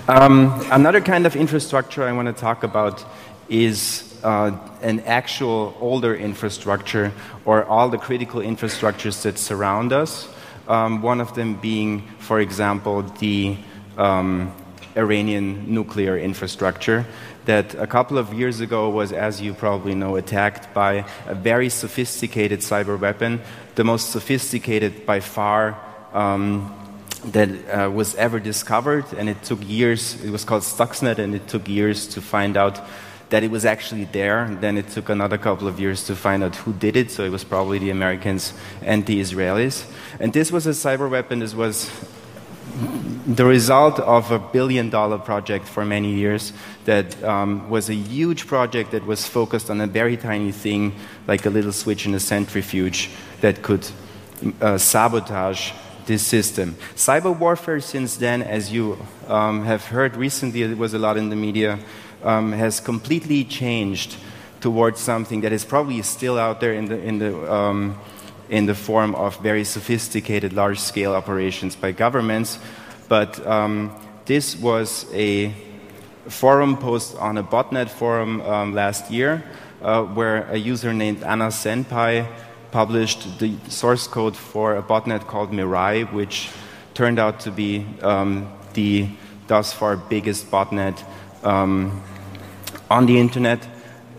Um, 0.09 0.53
another 0.71 1.01
kind 1.01 1.27
of 1.27 1.37
infrastructure 1.37 2.03
I 2.03 2.13
want 2.13 2.29
to 2.29 2.35
talk 2.35 2.65
about 2.65 3.05
is 3.49 4.19
uh, 4.25 4.57
an 4.81 5.01
actual 5.01 5.77
older 5.81 6.15
infrastructure 6.15 7.13
or 7.45 7.65
all 7.65 7.89
the 7.89 7.99
critical 7.99 8.41
infrastructures 8.41 9.23
that 9.23 9.39
surround 9.39 9.93
us. 9.93 10.29
Um, 10.69 11.03
one 11.03 11.21
of 11.21 11.35
them 11.35 11.55
being, 11.55 12.07
for 12.19 12.41
example, 12.41 13.03
the 13.03 13.57
um, 13.99 14.55
Iranian 14.97 15.73
nuclear 15.73 16.19
infrastructure 16.19 17.07
that 17.45 17.75
a 17.75 17.87
couple 17.87 18.19
of 18.19 18.33
years 18.33 18.61
ago 18.61 18.89
was, 18.91 19.13
as 19.13 19.41
you 19.41 19.55
probably 19.55 19.95
know, 19.95 20.17
attacked 20.17 20.73
by 20.75 21.05
a 21.27 21.35
very 21.35 21.69
sophisticated 21.69 22.61
cyber 22.61 22.99
weapon, 22.99 23.41
the 23.75 23.85
most 23.85 24.11
sophisticated 24.11 25.05
by 25.07 25.21
far 25.21 25.79
um, 26.13 26.73
that 27.27 27.49
uh, 27.69 27.91
was 27.91 28.15
ever 28.17 28.39
discovered. 28.39 29.05
And 29.15 29.29
it 29.29 29.43
took 29.43 29.59
years, 29.69 30.23
it 30.23 30.31
was 30.31 30.45
called 30.45 30.63
Stuxnet, 30.63 31.19
and 31.19 31.35
it 31.35 31.49
took 31.49 31.69
years 31.69 32.07
to 32.09 32.21
find 32.21 32.57
out 32.57 32.81
that 33.31 33.43
it 33.43 33.51
was 33.51 33.65
actually 33.65 34.05
there. 34.05 34.47
Then 34.61 34.77
it 34.77 34.89
took 34.89 35.09
another 35.09 35.39
couple 35.39 35.67
of 35.67 35.81
years 35.81 36.05
to 36.05 36.15
find 36.15 36.45
out 36.45 36.55
who 36.55 36.73
did 36.75 36.97
it, 36.97 37.11
so 37.11 37.25
it 37.25 37.31
was 37.31 37.45
probably 37.45 37.79
the 37.79 37.91
Americans 37.91 38.53
and 38.83 39.07
the 39.07 39.21
Israelis. 39.21 39.91
And 40.21 40.33
this 40.33 40.53
was 40.53 40.67
a 40.67 40.71
cyber 40.71 41.11
weapon, 41.11 41.39
this 41.39 41.55
was 41.55 41.91
the 43.26 43.45
result 43.45 44.00
of 44.00 44.31
a 44.31 44.38
billion 44.38 44.90
dollar 44.90 45.19
project 45.19 45.66
for 45.69 45.85
many 45.85 46.12
years 46.12 46.52
that 46.85 47.23
um, 47.23 47.69
was 47.71 47.88
a 47.88 47.95
huge 47.95 48.47
project 48.47 48.90
that 48.90 49.07
was 49.07 49.26
focused 49.26 49.71
on 49.71 49.81
a 49.81 49.87
very 49.87 50.16
tiny 50.16 50.52
thing, 50.52 50.95
like 51.26 51.47
a 51.47 51.50
little 51.50 51.73
switch 51.73 52.07
in 52.07 52.14
a 52.14 52.21
centrifuge 52.21 53.11
that 53.40 53.62
could 53.62 53.87
uh, 54.61 54.76
sabotage 54.76 55.73
this 56.07 56.26
system. 56.26 56.75
Cyber 56.97 57.37
warfare, 57.37 57.81
since 57.81 58.16
then, 58.16 58.42
as 58.42 58.73
you 58.73 58.99
um, 59.28 59.64
have 59.64 59.85
heard 59.87 60.16
recently, 60.16 60.62
it 60.62 60.76
was 60.76 60.95
a 60.95 60.99
lot 60.99 61.16
in 61.16 61.28
the 61.28 61.37
media, 61.37 61.78
um, 62.25 62.52
has 62.52 62.81
completely 62.81 63.45
changed 63.45 64.16
towards 64.61 65.00
something 65.00 65.40
that 65.42 65.52
is 65.52 65.64
probably 65.64 66.02
still 66.02 66.38
out 66.38 66.61
there 66.61 66.73
in 66.73 66.87
the, 66.87 66.99
in 67.00 67.19
the, 67.19 67.52
um, 67.52 67.99
in 68.52 68.66
the 68.66 68.75
form 68.75 69.14
of 69.14 69.38
very 69.38 69.64
sophisticated 69.64 70.52
large 70.52 70.78
scale 70.78 71.14
operations 71.14 71.75
by 71.75 71.90
governments. 71.90 72.59
But 73.09 73.44
um, 73.47 73.90
this 74.26 74.56
was 74.56 75.06
a 75.14 75.54
forum 76.28 76.76
post 76.76 77.16
on 77.16 77.38
a 77.38 77.42
botnet 77.42 77.88
forum 77.88 78.42
um, 78.42 78.75
last 78.75 79.11
year 79.11 79.42
uh, 79.80 80.02
where 80.02 80.42
a 80.50 80.59
user 80.59 80.92
named 80.92 81.23
Anna 81.23 81.49
Senpai 81.49 82.26
published 82.71 83.38
the 83.38 83.56
source 83.68 84.06
code 84.06 84.37
for 84.37 84.76
a 84.76 84.82
botnet 84.82 85.26
called 85.26 85.50
Mirai, 85.50 86.12
which 86.12 86.50
turned 86.92 87.18
out 87.18 87.40
to 87.40 87.50
be 87.50 87.87
um, 88.02 88.52
the 88.75 89.09
thus 89.47 89.73
far 89.73 89.97
biggest 89.97 90.50
botnet 90.50 91.02
um, 91.42 92.02
on 92.90 93.06
the 93.06 93.18
internet, 93.18 93.66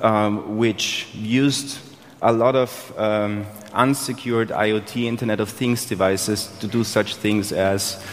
um, 0.01 0.57
which 0.57 1.07
used 1.13 1.77
a 2.23 2.33
lot 2.33 2.55
of 2.55 2.93
um, 2.97 3.45
unsecured 3.73 4.49
IoT 4.49 5.05
Internet 5.05 5.39
of 5.39 5.49
Things 5.49 5.85
devices 5.85 6.47
to 6.59 6.67
do 6.67 6.83
such 6.83 7.15
things 7.15 7.51
as 7.51 8.03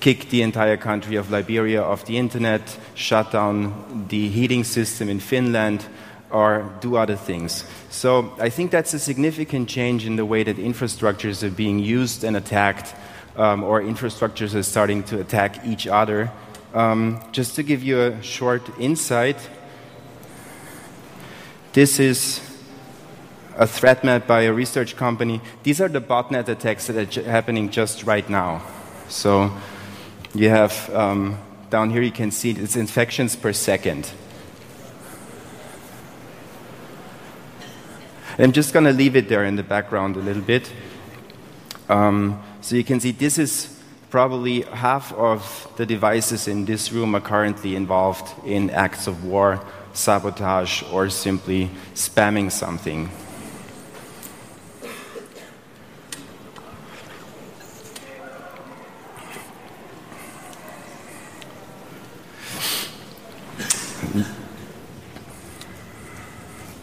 kick 0.00 0.30
the 0.30 0.42
entire 0.42 0.76
country 0.76 1.16
of 1.16 1.30
Liberia 1.30 1.82
off 1.82 2.06
the 2.06 2.16
internet, 2.16 2.78
shut 2.94 3.30
down 3.30 4.06
the 4.08 4.28
heating 4.28 4.64
system 4.64 5.08
in 5.08 5.20
Finland, 5.20 5.84
or 6.30 6.72
do 6.80 6.96
other 6.96 7.16
things. 7.16 7.64
So 7.90 8.32
I 8.38 8.48
think 8.50 8.70
that's 8.70 8.94
a 8.94 8.98
significant 8.98 9.68
change 9.68 10.06
in 10.06 10.16
the 10.16 10.24
way 10.24 10.42
that 10.42 10.56
infrastructures 10.56 11.42
are 11.42 11.50
being 11.50 11.78
used 11.78 12.24
and 12.24 12.36
attacked, 12.36 12.94
um, 13.36 13.62
or 13.62 13.82
infrastructures 13.82 14.54
are 14.54 14.62
starting 14.62 15.02
to 15.04 15.20
attack 15.20 15.66
each 15.66 15.86
other. 15.86 16.30
Um, 16.72 17.20
just 17.32 17.56
to 17.56 17.62
give 17.62 17.82
you 17.82 18.00
a 18.00 18.22
short 18.22 18.62
insight, 18.78 19.36
this 21.72 21.98
is 22.00 22.40
a 23.60 23.66
threat 23.66 24.02
map 24.02 24.26
by 24.26 24.40
a 24.42 24.52
research 24.52 24.96
company. 24.96 25.38
These 25.62 25.82
are 25.82 25.88
the 25.88 26.00
botnet 26.00 26.48
attacks 26.48 26.86
that 26.86 26.96
are 26.96 27.04
j- 27.04 27.22
happening 27.22 27.68
just 27.68 28.04
right 28.04 28.28
now. 28.28 28.62
So 29.08 29.52
you 30.34 30.48
have 30.48 30.92
um, 30.94 31.38
down 31.68 31.90
here, 31.90 32.00
you 32.00 32.10
can 32.10 32.30
see 32.30 32.52
it's 32.52 32.74
infections 32.74 33.36
per 33.36 33.52
second. 33.52 34.10
I'm 38.38 38.52
just 38.52 38.72
going 38.72 38.86
to 38.86 38.92
leave 38.92 39.14
it 39.14 39.28
there 39.28 39.44
in 39.44 39.56
the 39.56 39.62
background 39.62 40.16
a 40.16 40.20
little 40.20 40.42
bit. 40.42 40.72
Um, 41.90 42.42
so 42.62 42.76
you 42.76 42.84
can 42.84 42.98
see 42.98 43.10
this 43.10 43.36
is 43.36 43.78
probably 44.08 44.62
half 44.62 45.12
of 45.12 45.70
the 45.76 45.84
devices 45.84 46.48
in 46.48 46.64
this 46.64 46.92
room 46.92 47.14
are 47.14 47.20
currently 47.20 47.76
involved 47.76 48.32
in 48.46 48.70
acts 48.70 49.06
of 49.06 49.24
war 49.24 49.60
sabotage, 49.92 50.82
or 50.92 51.10
simply 51.10 51.70
spamming 51.94 52.50
something. 52.50 53.10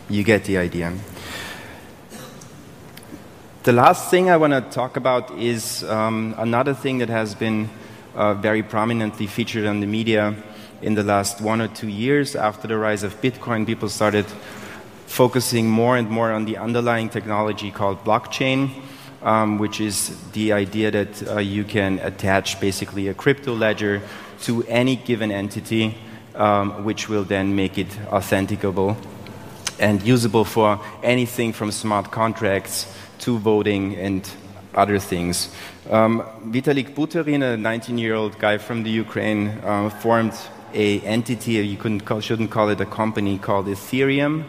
You 0.09 0.23
get 0.23 0.45
the 0.45 0.57
idea. 0.57 0.93
The 3.63 3.73
last 3.73 4.09
thing 4.09 4.29
I 4.29 4.37
want 4.37 4.53
to 4.53 4.61
talk 4.61 4.95
about 4.95 5.37
is 5.37 5.83
um, 5.83 6.33
another 6.37 6.73
thing 6.73 6.99
that 6.99 7.09
has 7.09 7.35
been 7.35 7.69
uh, 8.15 8.33
very 8.33 8.63
prominently 8.63 9.27
featured 9.27 9.65
on 9.65 9.81
the 9.81 9.87
media 9.87 10.35
in 10.81 10.93
the 10.93 11.03
last 11.03 11.41
one 11.41 11.59
or 11.59 11.67
two 11.67 11.89
years 11.89 12.35
after 12.35 12.67
the 12.67 12.77
rise 12.77 13.03
of 13.03 13.19
Bitcoin. 13.21 13.65
People 13.65 13.89
started 13.89 14.25
focusing 15.05 15.69
more 15.69 15.97
and 15.97 16.09
more 16.09 16.31
on 16.31 16.45
the 16.45 16.57
underlying 16.57 17.09
technology 17.09 17.69
called 17.69 18.01
blockchain, 18.05 18.69
um, 19.21 19.57
which 19.57 19.81
is 19.81 20.15
the 20.31 20.53
idea 20.53 20.89
that 20.91 21.27
uh, 21.27 21.39
you 21.39 21.65
can 21.65 21.99
attach 21.99 22.61
basically 22.61 23.09
a 23.09 23.13
crypto 23.13 23.53
ledger 23.53 24.01
to 24.43 24.63
any 24.63 24.95
given 24.95 25.29
entity, 25.29 25.97
um, 26.35 26.85
which 26.85 27.09
will 27.09 27.25
then 27.25 27.53
make 27.53 27.77
it 27.77 27.87
authenticable 28.07 28.95
and 29.79 30.01
usable 30.03 30.45
for 30.45 30.79
anything 31.03 31.53
from 31.53 31.71
smart 31.71 32.11
contracts 32.11 32.91
to 33.19 33.37
voting 33.37 33.95
and 33.95 34.29
other 34.75 34.99
things. 34.99 35.49
Um, 35.89 36.21
Vitalik 36.45 36.93
Buterin, 36.93 37.41
a 37.41 37.57
19-year-old 37.57 38.37
guy 38.39 38.57
from 38.57 38.83
the 38.83 38.89
Ukraine, 38.89 39.47
uh, 39.63 39.89
formed 39.89 40.33
a 40.73 40.99
entity, 41.01 41.53
you 41.53 41.77
call, 41.77 42.19
shouldn't 42.19 42.51
call 42.51 42.69
it 42.69 42.79
a 42.81 42.85
company, 42.85 43.37
called 43.37 43.67
Ethereum, 43.67 44.43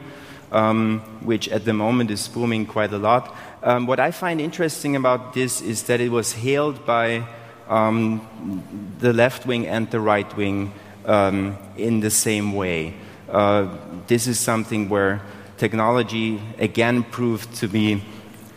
um, 0.53 1.01
which 1.23 1.49
at 1.49 1.65
the 1.65 1.73
moment 1.73 2.11
is 2.11 2.29
booming 2.29 2.67
quite 2.67 2.93
a 2.93 2.99
lot. 2.99 3.35
Um, 3.63 3.87
what 3.87 4.01
I 4.01 4.11
find 4.11 4.41
interesting 4.41 4.97
about 4.97 5.35
this 5.35 5.61
is 5.61 5.85
that 5.85 6.01
it 6.01 6.11
was 6.11 6.33
hailed 6.33 6.85
by 6.85 7.27
um, 7.69 8.95
the 8.99 9.13
left 9.13 9.47
wing 9.47 9.67
and 9.67 9.91
the 9.91 10.01
right 10.01 10.37
wing 10.37 10.73
um, 11.07 11.57
in 11.77 12.01
the 12.01 12.11
same 12.11 12.53
way. 12.53 12.95
Uh, 13.29 13.69
this 14.07 14.27
is 14.27 14.39
something 14.39 14.89
where 14.89 15.21
technology 15.59 16.41
again 16.59 17.03
proved 17.03 17.55
to 17.57 17.69
be 17.69 18.03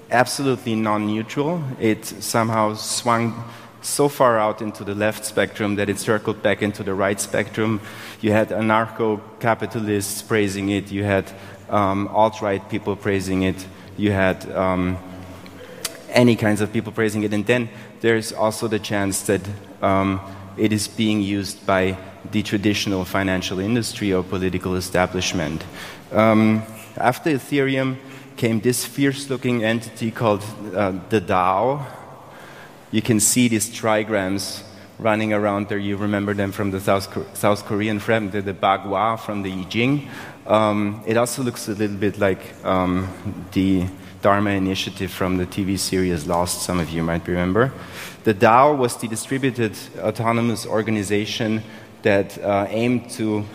absolutely 0.10 0.75
non 0.75 1.08
neutral. 1.08 1.62
It 1.80 2.06
somehow 2.06 2.75
swung 2.75 3.44
so 3.82 4.08
far 4.08 4.40
out 4.40 4.62
into 4.62 4.84
the 4.84 4.96
left 4.96 5.25
spectrum 5.25 5.75
that 5.75 5.90
it 5.90 6.00
circled 6.00 6.42
back 6.42 6.62
into 6.62 6.84
the 6.84 6.94
right 6.94 7.20
spectrum. 7.20 7.82
You 8.22 8.32
had 8.32 8.50
anarcho 8.50 9.20
capitalists 9.40 10.22
praising 10.22 10.70
it, 10.70 10.92
you 10.92 11.04
had 11.04 11.32
um, 11.70 12.08
alt 12.10 12.42
right 12.42 12.68
people 12.70 12.96
praising 12.96 13.44
it, 13.44 13.66
you 13.98 14.12
had 14.12 14.50
um, 14.51 14.98
any 16.10 16.36
kinds 16.36 16.62
of 16.62 16.72
people 16.72 16.92
praising 16.92 17.24
it, 17.24 17.34
and 17.34 17.46
then 17.46 17.70
there's 18.01 18.32
also 18.32 18.68
the 18.68 18.80
chance 18.80 19.24
that 19.24 19.42
um, 19.82 20.22
it 20.58 20.72
is 20.72 20.88
being 20.88 21.22
used 21.22 21.66
by 21.66 21.98
the 22.32 22.44
traditional 22.44 23.06
financial 23.06 23.60
industry 23.60 24.14
or 24.14 24.24
political 24.24 24.76
establishment. 24.76 25.64
Um, 26.12 26.64
after 26.98 27.30
Ethereum, 27.32 27.98
came 28.42 28.60
this 28.60 28.86
fierce 28.86 29.30
looking 29.30 29.64
entity 29.64 30.10
called 30.10 30.44
uh, 30.74 30.92
the 31.10 31.22
DAO. 31.22 31.86
You 32.92 33.02
can 33.02 33.20
see 33.20 33.48
these 33.48 33.70
trigrams 33.70 34.64
running 34.98 35.32
around 35.32 35.70
there. 35.70 35.78
You 35.78 35.98
remember 35.98 36.34
them 36.34 36.52
from 36.52 36.72
the 36.72 36.80
South, 36.80 37.08
South 37.38 37.66
Korean 37.66 38.00
frame, 38.00 38.32
the, 38.32 38.42
the 38.42 38.54
Bagua 38.54 39.20
from 39.20 39.44
the 39.44 39.52
I 39.52 39.64
Ching. 39.66 40.10
Um, 40.48 41.04
it 41.06 41.18
also 41.18 41.44
looks 41.44 41.68
a 41.68 41.74
little 41.74 41.98
bit 41.98 42.18
like 42.18 42.42
um, 42.66 43.08
the 43.52 43.86
Dharma 44.22 44.52
initiative 44.52 45.12
from 45.12 45.38
the 45.38 45.46
TV 45.46 45.78
series 45.78 46.28
Lost, 46.28 46.63
some 46.63 46.80
of 46.80 46.89
you 46.89 47.04
might 47.04 47.28
remember. 47.28 47.72
The 48.24 48.34
DAO 48.34 48.78
was 48.78 48.98
the 48.98 49.08
distributed 49.08 49.76
autonomous 50.00 50.65
organization 50.65 51.63
that 52.04 52.38
uh, 52.44 52.68
aimed 52.70 53.10
to 53.12 53.46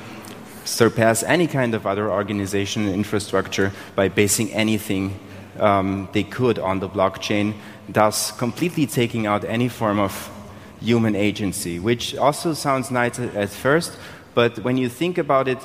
surpass 0.65 1.23
any 1.23 1.47
kind 1.47 1.75
of 1.75 1.87
other 1.87 2.11
organization 2.11 2.87
and 2.87 2.95
infrastructure 2.95 3.73
by 3.95 4.09
basing 4.09 4.53
anything 4.53 5.19
um, 5.59 6.09
they 6.13 6.23
could 6.23 6.59
on 6.59 6.81
the 6.81 6.89
blockchain, 6.89 7.55
thus 7.89 8.33
completely 8.33 8.87
taking 8.87 9.27
out 9.27 9.45
any 9.45 9.69
form 9.69 9.99
of 9.99 10.31
human 10.81 11.15
agency, 11.15 11.79
which 11.79 12.17
also 12.17 12.53
sounds 12.53 12.91
nice 12.91 13.19
at 13.19 13.49
first, 13.51 13.97
but 14.35 14.59
when 14.59 14.77
you 14.77 14.89
think 14.89 15.19
about 15.19 15.49
it, 15.49 15.59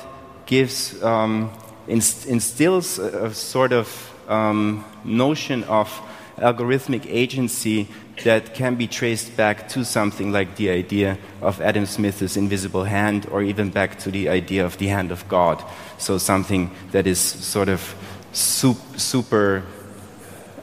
gives 0.46 1.02
um, 1.02 1.50
instills 1.86 2.98
a, 2.98 3.32
sort 3.34 3.72
of 3.72 3.88
um, 4.28 4.84
notion 5.04 5.64
of 5.64 5.88
algorithmic 6.36 7.06
agency 7.06 7.88
that 8.24 8.54
can 8.54 8.74
be 8.74 8.86
traced 8.86 9.36
back 9.36 9.68
to 9.68 9.84
something 9.84 10.32
like 10.32 10.56
the 10.56 10.70
idea 10.70 11.18
of 11.40 11.60
Adam 11.60 11.86
Smith's 11.86 12.36
invisible 12.36 12.84
hand, 12.84 13.26
or 13.30 13.42
even 13.42 13.70
back 13.70 13.98
to 14.00 14.10
the 14.10 14.28
idea 14.28 14.64
of 14.64 14.78
the 14.78 14.88
hand 14.88 15.10
of 15.10 15.26
God. 15.28 15.62
So, 15.98 16.18
something 16.18 16.70
that 16.92 17.06
is 17.06 17.18
sort 17.18 17.68
of 17.68 17.94
super 18.32 19.62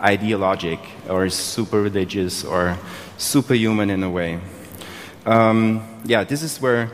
ideologic, 0.02 0.80
or 1.08 1.30
super 1.30 1.82
religious, 1.82 2.44
or 2.44 2.78
superhuman 3.18 3.90
in 3.90 4.04
a 4.04 4.10
way. 4.10 4.40
Um, 5.26 6.02
yeah, 6.06 6.24
this 6.24 6.42
is 6.42 6.62
where 6.62 6.90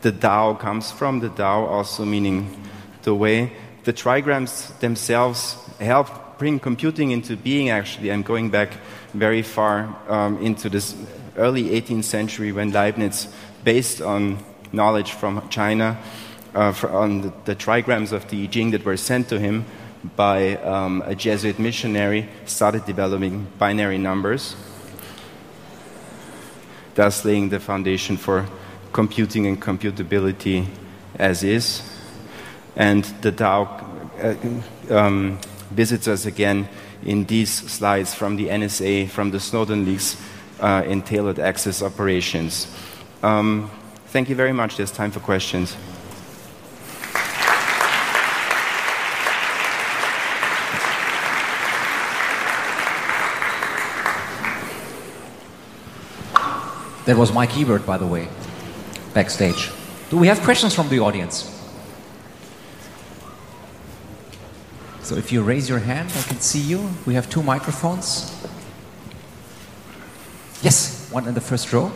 the 0.00 0.12
Tao 0.12 0.54
comes 0.54 0.90
from. 0.90 1.20
The 1.20 1.28
Tao 1.28 1.64
also 1.66 2.04
meaning 2.04 2.62
the 3.02 3.14
way. 3.14 3.52
The 3.84 3.92
trigrams 3.92 4.78
themselves 4.80 5.56
help 5.80 6.08
bring 6.42 6.58
computing 6.58 7.12
into 7.12 7.36
being, 7.36 7.70
actually. 7.70 8.10
I'm 8.10 8.22
going 8.22 8.50
back 8.50 8.70
very 9.14 9.42
far 9.42 9.96
um, 10.08 10.44
into 10.44 10.68
this 10.68 10.92
early 11.36 11.80
18th 11.80 12.02
century 12.02 12.50
when 12.50 12.72
Leibniz, 12.72 13.28
based 13.62 14.02
on 14.02 14.38
knowledge 14.72 15.12
from 15.12 15.48
China, 15.50 15.96
uh, 16.52 16.74
on 16.90 17.20
the, 17.20 17.32
the, 17.44 17.54
trigrams 17.54 18.10
of 18.10 18.28
the 18.28 18.42
I 18.42 18.46
Ching 18.48 18.72
that 18.72 18.84
were 18.84 18.96
sent 18.96 19.28
to 19.28 19.38
him 19.38 19.64
by 20.16 20.56
um, 20.56 21.04
a 21.06 21.14
Jesuit 21.14 21.60
missionary, 21.60 22.28
started 22.44 22.86
developing 22.86 23.46
binary 23.56 23.98
numbers, 23.98 24.56
thus 26.96 27.24
laying 27.24 27.50
the 27.50 27.60
foundation 27.60 28.16
for 28.16 28.48
computing 28.92 29.46
and 29.46 29.62
computability 29.62 30.66
as 31.14 31.44
is. 31.44 31.82
And 32.74 33.04
the 33.20 33.30
Tao 33.30 33.62
uh, 34.20 34.34
um, 34.90 35.38
visits 35.72 36.08
us 36.08 36.26
again 36.26 36.68
in 37.04 37.24
these 37.24 37.50
slides 37.50 38.14
from 38.14 38.36
the 38.36 38.48
NSA, 38.48 39.08
from 39.08 39.30
the 39.30 39.40
Snowden 39.40 39.84
leaks 39.84 40.16
uh, 40.60 40.84
in 40.86 41.02
tailored 41.02 41.38
access 41.38 41.82
operations. 41.82 42.66
Um, 43.22 43.70
thank 44.06 44.28
you 44.28 44.36
very 44.36 44.52
much. 44.52 44.76
There's 44.76 44.92
time 44.92 45.10
for 45.10 45.20
questions. 45.20 45.76
That 57.04 57.16
was 57.16 57.32
Mike 57.32 57.58
Ebert, 57.58 57.84
by 57.84 57.98
the 57.98 58.06
way, 58.06 58.28
backstage. 59.12 59.72
Do 60.08 60.16
we 60.18 60.28
have 60.28 60.40
questions 60.42 60.72
from 60.72 60.88
the 60.88 61.00
audience? 61.00 61.51
So 65.12 65.18
if 65.18 65.30
you 65.30 65.42
raise 65.42 65.68
your 65.68 65.78
hand, 65.78 66.10
I 66.16 66.22
can 66.22 66.40
see 66.40 66.58
you. 66.58 66.88
We 67.04 67.12
have 67.12 67.28
two 67.28 67.42
microphones. 67.42 68.32
Yes, 70.62 71.06
one 71.12 71.28
in 71.28 71.34
the 71.34 71.40
first 71.42 71.70
row. 71.70 71.92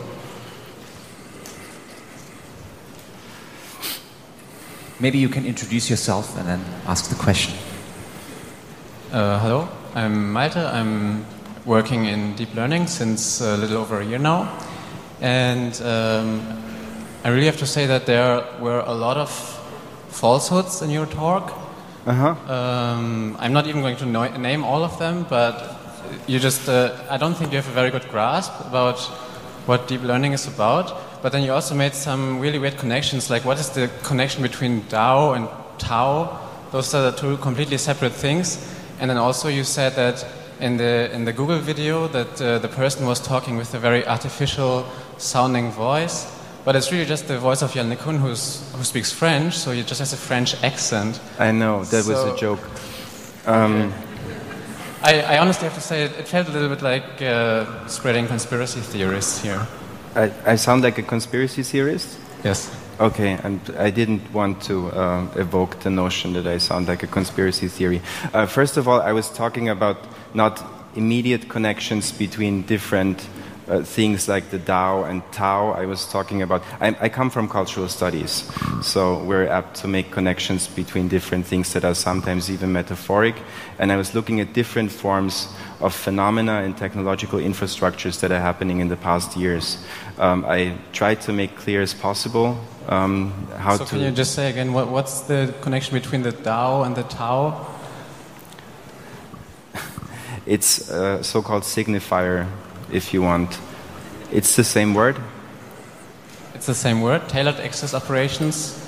Maybe 4.99 5.17
you 5.17 5.29
can 5.29 5.47
introduce 5.47 5.89
yourself 5.89 6.37
and 6.37 6.47
then 6.47 6.63
ask 6.85 7.09
the 7.09 7.15
question. 7.15 7.55
Uh, 9.11 9.39
hello, 9.39 9.67
I'm 9.95 10.31
Malte. 10.31 10.63
I'm 10.63 11.25
working 11.65 12.05
in 12.05 12.35
deep 12.35 12.53
learning 12.53 12.85
since 12.85 13.41
a 13.41 13.57
little 13.57 13.77
over 13.77 13.99
a 13.99 14.05
year 14.05 14.19
now. 14.19 14.59
And 15.21 15.73
um, 15.81 16.45
I 17.23 17.29
really 17.29 17.47
have 17.47 17.57
to 17.57 17.65
say 17.65 17.87
that 17.87 18.05
there 18.05 18.45
were 18.59 18.81
a 18.81 18.93
lot 18.93 19.17
of 19.17 19.31
falsehoods 20.09 20.83
in 20.83 20.91
your 20.91 21.07
talk 21.07 21.66
uh-huh. 22.07 22.35
Um, 22.51 23.35
I'm 23.37 23.51
not 23.51 23.67
even 23.67 23.81
going 23.81 23.97
to 23.97 24.05
no- 24.05 24.37
name 24.37 24.63
all 24.63 24.83
of 24.83 24.97
them, 24.97 25.25
but 25.29 25.75
you 26.25 26.39
just, 26.39 26.69
uh, 26.69 26.95
I 27.09 27.17
don't 27.17 27.33
think 27.33 27.51
you 27.51 27.57
have 27.57 27.67
a 27.67 27.73
very 27.73 27.91
good 27.91 28.07
grasp 28.09 28.53
about 28.61 28.99
what 29.65 29.87
deep 29.89 30.01
learning 30.03 30.31
is 30.31 30.47
about. 30.47 31.21
But 31.21 31.33
then 31.33 31.43
you 31.43 31.51
also 31.51 31.75
made 31.75 31.93
some 31.93 32.39
really 32.39 32.59
weird 32.59 32.77
connections, 32.77 33.29
like 33.29 33.43
what 33.43 33.59
is 33.59 33.69
the 33.71 33.89
connection 34.03 34.41
between 34.41 34.83
DAO 34.83 35.35
and 35.35 35.49
Tao? 35.77 36.39
Those 36.71 36.93
are 36.93 37.11
the 37.11 37.17
two 37.17 37.37
completely 37.37 37.77
separate 37.77 38.13
things. 38.13 38.73
And 38.99 39.09
then 39.09 39.17
also 39.17 39.49
you 39.49 39.63
said 39.63 39.95
that 39.95 40.25
in 40.59 40.77
the 40.77 41.11
in 41.13 41.25
the 41.25 41.33
Google 41.33 41.59
video 41.59 42.07
that 42.07 42.41
uh, 42.41 42.59
the 42.59 42.67
person 42.67 43.05
was 43.05 43.19
talking 43.19 43.57
with 43.57 43.73
a 43.73 43.79
very 43.79 44.07
artificial 44.07 44.85
sounding 45.17 45.71
voice. 45.71 46.36
But 46.67 46.75
it's 46.75 46.91
really 46.91 47.05
just 47.05 47.29
the 47.29 47.39
voice 47.39 47.61
of 47.61 47.73
Yann 47.75 47.89
LeCun 47.89 48.19
who's, 48.19 48.61
who 48.73 48.83
speaks 48.83 49.09
French, 49.09 49.57
so 49.57 49.71
he 49.71 49.83
just 49.83 49.99
has 49.99 50.11
a 50.11 50.17
French 50.17 50.61
accent. 50.65 51.17
I 51.39 51.53
know, 51.53 51.85
that 51.85 52.03
so, 52.03 52.11
was 52.11 52.33
a 52.33 52.35
joke. 52.35 52.59
Um, 53.45 53.93
I, 55.01 55.21
I, 55.21 55.37
honestly 55.37 55.63
have 55.63 55.75
to 55.75 55.79
say, 55.79 56.03
it, 56.03 56.11
it 56.19 56.27
felt 56.27 56.49
a 56.49 56.51
little 56.51 56.67
bit 56.67 56.81
like 56.81 57.21
uh, 57.21 57.87
spreading 57.87 58.27
conspiracy 58.27 58.81
theories 58.81 59.41
here. 59.41 59.65
I, 60.13 60.29
I, 60.45 60.55
sound 60.57 60.83
like 60.83 60.97
a 60.97 61.03
conspiracy 61.03 61.63
theorist? 61.63 62.19
Yes. 62.43 62.69
Okay, 62.99 63.39
and 63.43 63.61
I 63.77 63.89
didn't 63.89 64.33
want 64.33 64.61
to 64.63 64.89
uh, 64.89 65.25
evoke 65.37 65.79
the 65.79 65.89
notion 65.89 66.33
that 66.33 66.47
I 66.47 66.57
sound 66.57 66.89
like 66.89 67.01
a 67.01 67.07
conspiracy 67.07 67.69
theory. 67.69 68.01
Uh, 68.33 68.45
first 68.45 68.75
of 68.75 68.89
all, 68.89 68.99
I 68.99 69.13
was 69.13 69.29
talking 69.29 69.69
about 69.69 69.99
not 70.33 70.61
immediate 70.97 71.47
connections 71.47 72.11
between 72.11 72.63
different 72.63 73.25
uh, 73.67 73.83
things 73.83 74.27
like 74.27 74.49
the 74.49 74.59
Dao 74.59 75.09
and 75.09 75.21
Tao. 75.31 75.71
I 75.71 75.85
was 75.85 76.05
talking 76.05 76.41
about. 76.41 76.63
I, 76.79 76.95
I, 77.01 77.09
come 77.09 77.29
from 77.29 77.49
cultural 77.49 77.87
studies, 77.89 78.49
so 78.81 79.23
we're 79.23 79.47
apt 79.47 79.75
to 79.81 79.87
make 79.87 80.11
connections 80.11 80.67
between 80.67 81.07
different 81.07 81.45
things 81.45 81.73
that 81.73 81.83
are 81.83 81.95
sometimes 81.95 82.49
even 82.49 82.71
metaphoric. 82.71 83.35
And 83.79 83.91
I 83.91 83.97
was 83.97 84.15
looking 84.15 84.39
at 84.39 84.53
different 84.53 84.91
forms 84.91 85.47
of 85.79 85.93
phenomena 85.93 86.61
and 86.63 86.77
technological 86.77 87.39
infrastructures 87.39 88.19
that 88.21 88.31
are 88.31 88.39
happening 88.39 88.79
in 88.79 88.87
the 88.87 88.95
past 88.95 89.35
years. 89.37 89.77
Um, 90.17 90.45
I 90.45 90.77
tried 90.93 91.21
to 91.21 91.33
make 91.33 91.55
clear 91.57 91.81
as 91.81 91.93
possible 91.93 92.57
um, 92.87 93.31
how 93.57 93.77
so 93.77 93.83
to. 93.83 93.89
can 93.89 93.99
you 93.99 94.11
just 94.11 94.33
say 94.33 94.49
again 94.49 94.73
what, 94.73 94.87
what's 94.87 95.21
the 95.21 95.53
connection 95.61 95.93
between 95.93 96.23
the 96.23 96.31
Dao 96.31 96.85
and 96.85 96.95
the 96.95 97.03
Tao? 97.03 97.67
it's 100.45 100.89
a 100.89 101.23
so-called 101.23 101.63
signifier 101.63 102.47
if 102.91 103.13
you 103.13 103.21
want. 103.21 103.59
It's 104.31 104.55
the 104.55 104.63
same 104.63 104.93
word? 104.93 105.17
It's 106.53 106.65
the 106.65 106.75
same 106.75 107.01
word. 107.01 107.27
Tailored 107.29 107.59
access 107.59 107.93
operations 107.93 108.83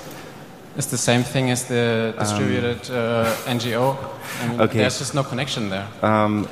is 0.76 0.86
the 0.86 0.98
same 0.98 1.22
thing 1.22 1.50
as 1.50 1.64
the 1.66 2.14
distributed 2.18 2.90
um, 2.90 2.96
uh, 2.96 3.34
NGO. 3.46 3.96
I 4.40 4.48
mean, 4.48 4.60
okay. 4.60 4.78
There's 4.78 4.98
just 4.98 5.14
no 5.14 5.22
connection 5.22 5.70
there. 5.70 5.86
Um, 6.02 6.48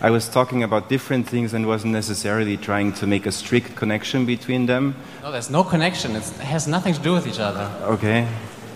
I 0.00 0.10
was 0.10 0.28
talking 0.28 0.64
about 0.64 0.88
different 0.88 1.28
things 1.28 1.54
and 1.54 1.66
wasn't 1.66 1.92
necessarily 1.92 2.56
trying 2.56 2.92
to 2.94 3.06
make 3.06 3.24
a 3.24 3.30
strict 3.30 3.76
connection 3.76 4.26
between 4.26 4.66
them. 4.66 4.96
No, 5.22 5.30
there's 5.30 5.48
no 5.50 5.62
connection. 5.62 6.16
It's, 6.16 6.30
it 6.30 6.44
has 6.44 6.66
nothing 6.66 6.94
to 6.94 7.00
do 7.00 7.12
with 7.12 7.26
each 7.26 7.38
other. 7.38 7.70
Okay. 7.82 8.26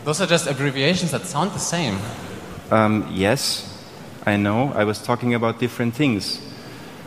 Those 0.05 0.21
are 0.21 0.27
just 0.27 0.47
abbreviations 0.47 1.11
that 1.11 1.23
sound 1.23 1.51
the 1.51 1.59
same. 1.59 1.99
Um, 2.71 3.11
yes, 3.13 3.67
I 4.25 4.37
know. 4.37 4.73
I 4.75 4.85
was 4.85 5.03
talking 5.03 5.35
about 5.35 5.59
different 5.59 5.95
things. 5.95 6.41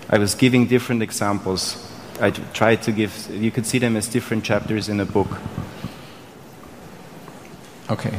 I 0.09 0.17
was 0.17 0.33
giving 0.33 0.65
different 0.65 1.03
examples. 1.03 1.77
I 2.19 2.31
tried 2.31 2.81
to 2.83 2.91
give, 2.91 3.29
you 3.31 3.51
could 3.51 3.65
see 3.65 3.77
them 3.77 3.95
as 3.95 4.07
different 4.07 4.43
chapters 4.43 4.89
in 4.89 4.99
a 4.99 5.05
book. 5.05 5.27
Okay. 7.89 8.17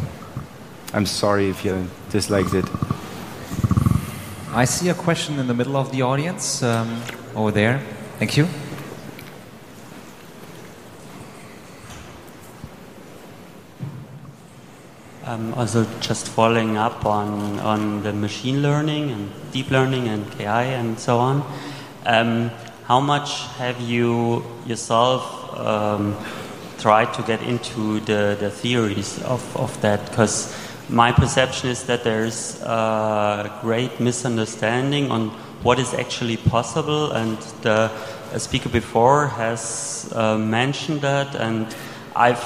I'm 0.95 1.07
sorry 1.07 1.49
if 1.49 1.65
you 1.65 1.89
disliked 2.11 2.55
it. 2.55 2.65
I 4.53 4.65
see 4.65 4.89
a 4.89 4.95
question 4.95 5.39
in 5.39 5.49
the 5.49 5.55
middle 5.55 5.77
of 5.77 5.91
the 5.91 6.03
audience 6.03 6.63
um, 6.63 7.03
over 7.35 7.51
there. 7.51 7.81
Thank 8.19 8.37
you. 8.37 8.49
Um, 15.25 15.55
also, 15.55 15.87
just 16.01 16.29
following 16.29 16.77
up 16.77 17.07
on, 17.07 17.61
on 17.61 18.03
the 18.03 18.13
machine 18.13 18.63
learning 18.63 19.11
and 19.11 19.31
deep 19.53 19.71
learning 19.71 20.09
and 20.09 20.29
KI 20.33 20.47
and 20.47 20.99
so 20.99 21.19
on. 21.19 21.45
Um, 22.07 22.51
how 22.85 22.99
much 23.01 23.47
have 23.59 23.81
you 23.81 24.43
yourself 24.67 25.57
um, 25.59 26.17
tried 26.79 27.13
to 27.15 27.23
get 27.23 27.43
into 27.43 28.01
the, 28.01 28.37
the 28.41 28.51
theories 28.51 29.23
of, 29.23 29.57
of 29.57 29.81
that? 29.83 30.09
Because 30.09 30.55
my 30.89 31.13
perception 31.13 31.69
is 31.69 31.85
that 31.85 32.03
there's 32.03 32.61
a 32.63 33.59
great 33.61 34.01
misunderstanding 34.01 35.11
on 35.11 35.29
what 35.63 35.79
is 35.79 35.93
actually 35.93 36.39
possible, 36.39 37.13
and 37.13 37.37
the 37.63 37.91
speaker 38.39 38.71
before 38.71 39.29
has 39.29 40.11
uh, 40.17 40.39
mentioned 40.39 41.03
that, 41.03 41.35
and 41.35 41.67
I've 42.17 42.43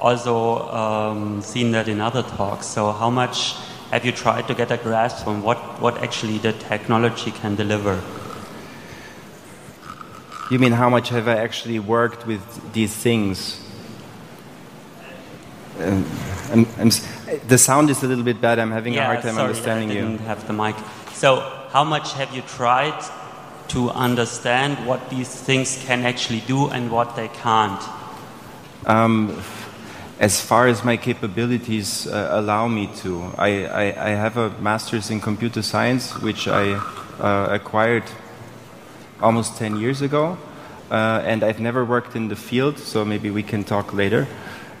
also 0.00 0.68
um, 0.68 1.42
seen 1.42 1.70
that 1.72 1.86
in 1.86 2.00
other 2.00 2.22
talks. 2.22 2.66
So, 2.66 2.90
how 2.90 3.08
much 3.08 3.54
have 3.92 4.04
you 4.04 4.12
tried 4.12 4.48
to 4.48 4.54
get 4.54 4.70
a 4.72 4.76
grasp 4.76 5.26
on 5.28 5.42
what, 5.42 5.58
what 5.80 6.02
actually 6.02 6.38
the 6.38 6.52
technology 6.54 7.30
can 7.30 7.54
deliver? 7.54 8.00
You 10.50 10.58
mean 10.58 10.72
how 10.72 10.90
much 10.90 11.10
have 11.10 11.28
I 11.28 11.36
actually 11.36 11.78
worked 11.78 12.26
with 12.26 12.72
these 12.72 12.92
things? 12.92 13.64
Um, 15.78 16.04
I'm, 16.50 16.66
I'm, 16.76 16.90
the 17.46 17.56
sound 17.56 17.88
is 17.88 18.02
a 18.02 18.08
little 18.08 18.24
bit 18.24 18.40
bad. 18.40 18.58
I'm 18.58 18.72
having 18.72 18.94
yeah, 18.94 19.02
a 19.02 19.06
hard 19.06 19.22
time 19.22 19.34
sorry, 19.34 19.48
understanding 19.48 19.90
I 19.92 19.94
didn't 19.94 20.12
you. 20.12 20.26
have 20.26 20.44
the 20.48 20.52
mic. 20.52 20.74
So, 21.12 21.40
how 21.70 21.84
much 21.84 22.14
have 22.14 22.34
you 22.34 22.42
tried 22.42 23.00
to 23.68 23.90
understand 23.90 24.84
what 24.84 25.08
these 25.08 25.28
things 25.28 25.80
can 25.86 26.04
actually 26.04 26.40
do 26.40 26.68
and 26.68 26.90
what 26.90 27.14
they 27.14 27.28
can't? 27.28 27.82
Um, 28.86 29.40
as 30.18 30.40
far 30.40 30.66
as 30.66 30.84
my 30.84 30.96
capabilities 30.96 32.08
uh, 32.08 32.28
allow 32.32 32.66
me 32.66 32.88
to, 32.96 33.32
I, 33.38 33.66
I, 33.66 33.82
I, 34.06 34.10
have 34.10 34.36
a 34.36 34.50
master's 34.60 35.10
in 35.10 35.20
computer 35.20 35.62
science, 35.62 36.18
which 36.20 36.48
I 36.48 36.72
uh, 37.20 37.48
acquired 37.50 38.04
almost 39.22 39.56
10 39.56 39.76
years 39.76 40.02
ago. 40.02 40.38
Uh, 40.90 41.22
and 41.24 41.44
I've 41.44 41.60
never 41.60 41.84
worked 41.84 42.16
in 42.16 42.28
the 42.28 42.36
field, 42.36 42.78
so 42.78 43.04
maybe 43.04 43.30
we 43.30 43.42
can 43.42 43.62
talk 43.62 43.92
later. 43.92 44.26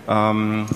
Um, 0.08 0.68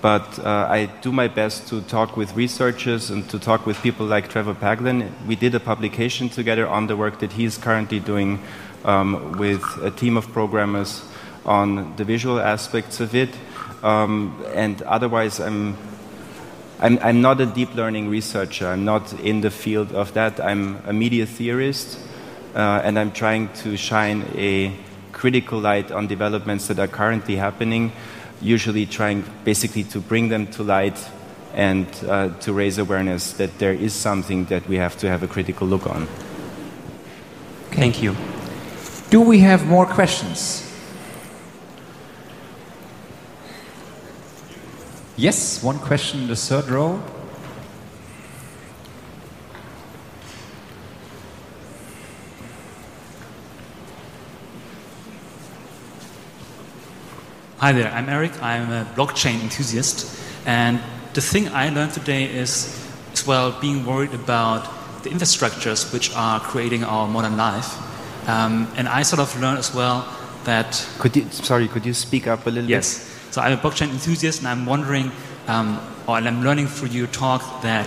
but 0.00 0.38
uh, 0.38 0.66
I 0.68 0.86
do 1.00 1.12
my 1.12 1.28
best 1.28 1.68
to 1.68 1.80
talk 1.82 2.16
with 2.16 2.34
researchers 2.34 3.10
and 3.10 3.28
to 3.30 3.38
talk 3.38 3.66
with 3.66 3.80
people 3.82 4.06
like 4.06 4.28
Trevor 4.28 4.54
Paglen. 4.54 5.10
We 5.26 5.36
did 5.36 5.54
a 5.54 5.60
publication 5.60 6.28
together 6.28 6.68
on 6.68 6.86
the 6.86 6.96
work 6.96 7.20
that 7.20 7.32
he's 7.32 7.58
currently 7.58 8.00
doing 8.00 8.40
um, 8.84 9.32
with 9.38 9.62
a 9.82 9.90
team 9.90 10.16
of 10.16 10.30
programmers 10.32 11.04
on 11.44 11.96
the 11.96 12.04
visual 12.04 12.40
aspects 12.40 13.00
of 13.00 13.14
it. 13.14 13.30
Um, 13.82 14.44
and 14.54 14.80
otherwise, 14.82 15.40
I'm 15.40 15.76
I'm, 16.80 16.98
I'm, 16.98 17.20
not 17.20 17.40
a 17.40 17.46
deep 17.46 17.76
learning 17.76 18.08
researcher. 18.08 18.66
I'm 18.66 18.84
not 18.84 19.12
in 19.20 19.40
the 19.40 19.52
field 19.52 19.92
of 19.92 20.14
that. 20.14 20.40
I'm 20.40 20.82
a 20.84 20.92
media 20.92 21.26
theorist 21.26 21.96
and 22.54 22.98
I'm 22.98 23.12
trying 23.12 23.52
to 23.54 23.76
shine 23.76 24.24
a 24.34 24.76
critical 25.12 25.60
light 25.60 25.90
on 25.90 26.06
developments 26.06 26.66
that 26.68 26.78
are 26.78 26.88
currently 26.88 27.36
happening, 27.36 27.92
usually 28.40 28.86
trying 28.86 29.24
basically 29.44 29.84
to 29.84 30.00
bring 30.00 30.28
them 30.28 30.46
to 30.48 30.62
light 30.62 30.98
and 31.54 31.86
uh, 32.08 32.30
to 32.40 32.52
raise 32.52 32.78
awareness 32.78 33.32
that 33.34 33.58
there 33.58 33.72
is 33.72 33.92
something 33.92 34.46
that 34.46 34.66
we 34.68 34.76
have 34.76 34.96
to 34.98 35.08
have 35.08 35.22
a 35.22 35.28
critical 35.28 35.66
look 35.66 35.86
on. 35.86 36.06
Thank 37.70 38.02
you. 38.02 38.16
Do 39.10 39.20
we 39.20 39.40
have 39.40 39.66
more 39.66 39.86
questions? 39.86 40.68
Yes, 45.16 45.62
one 45.62 45.78
question 45.78 46.22
in 46.22 46.28
the 46.28 46.36
third 46.36 46.68
row. 46.68 47.02
Hi 57.62 57.70
there, 57.70 57.92
I'm 57.92 58.08
Eric. 58.08 58.42
I'm 58.42 58.72
a 58.72 58.84
blockchain 58.96 59.40
enthusiast. 59.40 60.20
And 60.46 60.80
the 61.14 61.20
thing 61.20 61.46
I 61.46 61.68
learned 61.68 61.92
today 61.92 62.24
is, 62.24 62.76
as 63.12 63.24
well, 63.24 63.56
being 63.60 63.86
worried 63.86 64.12
about 64.14 64.64
the 65.04 65.10
infrastructures 65.10 65.92
which 65.92 66.12
are 66.16 66.40
creating 66.40 66.82
our 66.82 67.06
modern 67.06 67.36
life. 67.36 67.78
Um, 68.28 68.66
and 68.76 68.88
I 68.88 69.02
sort 69.02 69.20
of 69.20 69.40
learned 69.40 69.58
as 69.58 69.72
well 69.72 70.12
that. 70.42 70.84
Could 70.98 71.14
you, 71.14 71.30
sorry, 71.30 71.68
could 71.68 71.86
you 71.86 71.94
speak 71.94 72.26
up 72.26 72.48
a 72.48 72.50
little 72.50 72.68
yes. 72.68 72.98
bit? 72.98 73.06
Yes. 73.06 73.34
So 73.34 73.40
I'm 73.40 73.52
a 73.52 73.56
blockchain 73.56 73.90
enthusiast, 73.90 74.40
and 74.40 74.48
I'm 74.48 74.66
wondering, 74.66 75.12
um, 75.46 75.78
or 76.08 76.16
I'm 76.16 76.42
learning 76.42 76.66
through 76.66 76.88
your 76.88 77.06
talk 77.06 77.62
that 77.62 77.86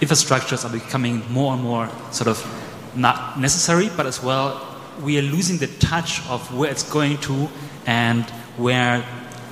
infrastructures 0.00 0.64
are 0.64 0.72
becoming 0.72 1.28
more 1.32 1.52
and 1.52 1.64
more 1.64 1.88
sort 2.12 2.28
of 2.28 2.38
not 2.94 3.40
necessary, 3.40 3.90
but 3.96 4.06
as 4.06 4.22
well, 4.22 4.78
we 5.02 5.18
are 5.18 5.22
losing 5.22 5.58
the 5.58 5.66
touch 5.66 6.24
of 6.28 6.56
where 6.56 6.70
it's 6.70 6.88
going 6.88 7.18
to 7.22 7.48
and 7.86 8.24
where, 8.56 9.04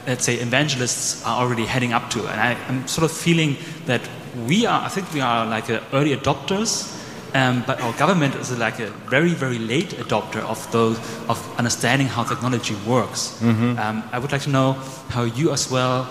let's 0.07 0.25
say, 0.25 0.37
evangelists 0.37 1.25
are 1.25 1.43
already 1.43 1.65
heading 1.65 1.93
up 1.93 2.11
to. 2.11 2.21
And 2.21 2.41
I, 2.41 2.53
am 2.69 2.87
sort 2.87 3.05
of 3.05 3.17
feeling 3.17 3.57
that 3.87 4.03
we 4.47 4.67
are, 4.67 4.83
I 4.83 4.89
think 4.89 5.13
we 5.13 5.21
are 5.21 5.47
like 5.47 5.71
early 5.93 6.17
adopters, 6.17 6.91
um, 7.35 7.65
but 7.67 7.81
our 7.81 7.93
government 7.95 8.35
is 8.37 8.57
like 8.57 8.79
a 8.79 8.91
very, 9.11 9.31
very 9.31 9.59
late 9.59 9.91
adopter 9.91 10.41
of 10.41 10.71
those, 10.71 10.99
of 11.29 11.59
understanding 11.59 12.07
how 12.07 12.23
technology 12.23 12.77
works. 12.87 13.39
Mm-hmm. 13.41 13.79
Um, 13.79 14.05
I 14.13 14.19
would 14.19 14.33
like 14.33 14.43
to 14.43 14.51
know 14.51 14.73
how 15.09 15.25
you 15.25 15.53
as 15.53 15.71
well 15.71 16.07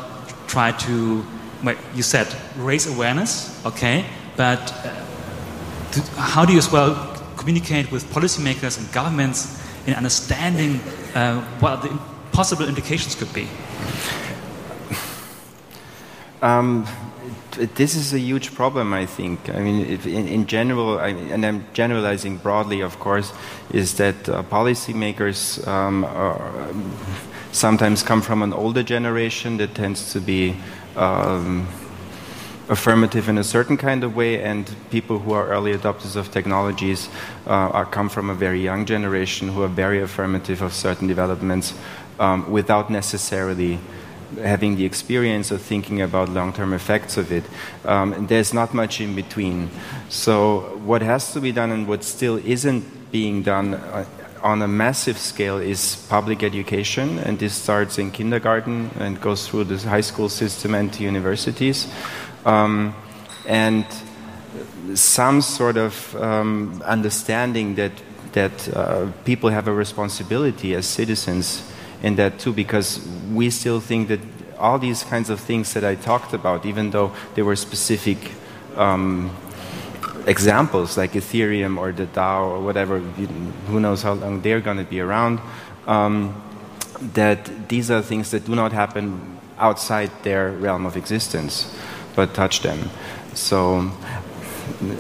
try 0.47 0.71
to, 0.71 1.25
well, 1.63 1.75
you 1.95 2.03
said 2.03 2.27
raise 2.58 2.88
awareness, 2.88 3.65
okay, 3.65 4.06
but 4.36 4.73
uh, 4.86 4.89
how 6.17 6.45
do 6.45 6.51
you 6.53 6.60
as 6.60 6.71
well 6.71 7.10
communicate 7.38 7.91
with 7.91 8.03
policymakers 8.13 8.77
and 8.77 8.91
governments 8.91 9.62
in 9.88 9.93
understanding 9.93 10.79
uh, 11.15 11.41
what 11.60 11.82
the 11.82 11.89
possible 12.34 12.67
indications 12.67 13.15
could 13.15 13.32
be? 13.34 13.48
Um, 16.41 16.86
this 17.76 17.96
is 17.96 18.13
a 18.13 18.19
huge 18.19 18.54
problem, 18.54 18.93
I 18.93 19.06
think. 19.06 19.50
I 19.50 19.60
mean, 19.60 19.86
in, 19.86 20.28
in, 20.28 20.46
general, 20.46 21.00
I, 21.00 21.10
and 21.10 21.46
I'm 21.46 21.65
generalizing 21.74 22.38
broadly, 22.38 22.82
of 22.82 23.00
course, 23.00 23.32
is 23.72 23.96
that 23.96 24.28
uh, 24.28 24.43
policymakers 24.43 25.65
um, 25.67 26.04
are, 26.04 26.74
sometimes 27.52 28.04
come 28.04 28.22
from 28.22 28.41
an 28.41 28.52
older 28.52 28.84
generation 28.84 29.58
that 29.58 29.76
tends 29.76 30.12
to 30.13 30.19
be 30.19 30.58
um, 30.96 31.67
affirmative 32.69 33.30
in 33.30 33.38
a 33.38 33.43
certain 33.43 33.78
kind 33.78 34.04
of 34.04 34.15
way, 34.15 34.41
and 34.41 34.76
people 34.89 35.19
who 35.19 35.34
are 35.34 35.48
early 35.48 35.74
adopters 35.74 36.15
of 36.15 36.32
technologies 36.32 37.08
uh, 37.46 37.52
are 37.52 37.86
come 37.86 38.10
from 38.10 38.30
a 38.30 38.36
very 38.36 38.62
young 38.62 38.86
generation 38.86 39.50
who 39.50 39.62
are 39.63 39.67
very 39.67 40.02
affirmative 40.02 40.62
of 40.62 40.74
certain 40.74 41.08
developments 41.08 41.74
um, 42.19 42.52
without 42.52 42.89
necessarily 42.89 43.80
having 44.41 44.76
the 44.76 44.86
experience 44.86 45.52
of 45.52 45.62
thinking 45.62 46.02
about 46.02 46.30
long-term 46.30 46.73
effects 46.73 47.17
of 47.17 47.32
it. 47.32 47.43
Um, 47.86 48.28
there's 48.28 48.54
not 48.54 48.73
much 48.73 48.99
in 48.99 49.15
between. 49.15 49.69
So 50.10 50.80
what 50.86 51.02
has 51.02 51.34
to 51.34 51.41
be 51.41 51.52
done 51.52 51.71
and 51.71 51.88
what 51.88 52.04
still 52.04 52.38
isn't 52.38 53.12
being 53.12 53.43
done 53.43 53.76
uh, 53.76 54.06
on 54.41 54.62
a 54.62 54.67
massive 54.67 55.17
scale 55.17 55.58
is 55.58 56.06
public 56.10 56.43
education, 56.43 57.19
and 57.19 57.39
this 57.39 57.54
starts 57.54 57.97
in 57.97 58.12
kindergarten 58.12 58.89
and 58.99 59.21
goes 59.21 59.47
through 59.47 59.65
the 59.65 59.78
high 59.88 60.02
school 60.02 60.30
system 60.30 60.76
and 60.76 60.91
to 60.93 61.04
universities. 61.04 61.88
Um, 62.45 62.93
and 63.47 63.86
some 64.95 65.41
sort 65.41 65.78
of 65.78 66.15
um, 66.15 66.82
understanding 66.86 67.76
that 67.76 67.91
that 68.34 68.76
uh, 68.76 69.12
people 69.26 69.52
have 69.52 69.67
a 69.67 69.73
responsibility 69.73 70.73
as 70.73 70.88
citizens 70.88 71.62
in 72.04 72.18
that 72.18 72.38
too, 72.38 72.54
because 72.54 73.00
we 73.34 73.50
still 73.50 73.80
think 73.80 74.10
that 74.10 74.20
all 74.60 74.78
these 74.78 75.04
kinds 75.04 75.30
of 75.30 75.39
things 75.39 75.74
that 75.74 75.84
I 75.84 75.96
talked 75.96 76.34
about, 76.34 76.66
even 76.66 76.92
though 76.92 77.12
they 77.34 77.42
were 77.42 77.56
specific 77.56 78.18
um, 78.76 79.36
examples 80.28 80.98
like 80.98 81.13
Ethereum 81.13 81.78
or 81.78 81.92
the 81.92 82.06
DAO 82.06 82.46
or 82.46 82.60
whatever, 82.62 83.00
who 83.00 83.80
knows 83.80 84.04
how 84.04 84.13
long 84.13 84.42
they're 84.42 84.62
going 84.62 84.78
to 84.78 84.84
be 84.84 85.00
around, 85.00 85.39
um, 85.88 86.42
that 87.13 87.70
these 87.70 87.89
are 87.89 88.02
things 88.02 88.32
that 88.32 88.46
do 88.46 88.56
not 88.56 88.72
happen 88.72 89.39
outside 89.58 90.12
their 90.24 90.52
realm 90.52 90.86
of 90.86 90.96
existence, 90.98 91.74
but 92.16 92.34
touch 92.34 92.62
them. 92.62 92.89
So, 93.34 93.92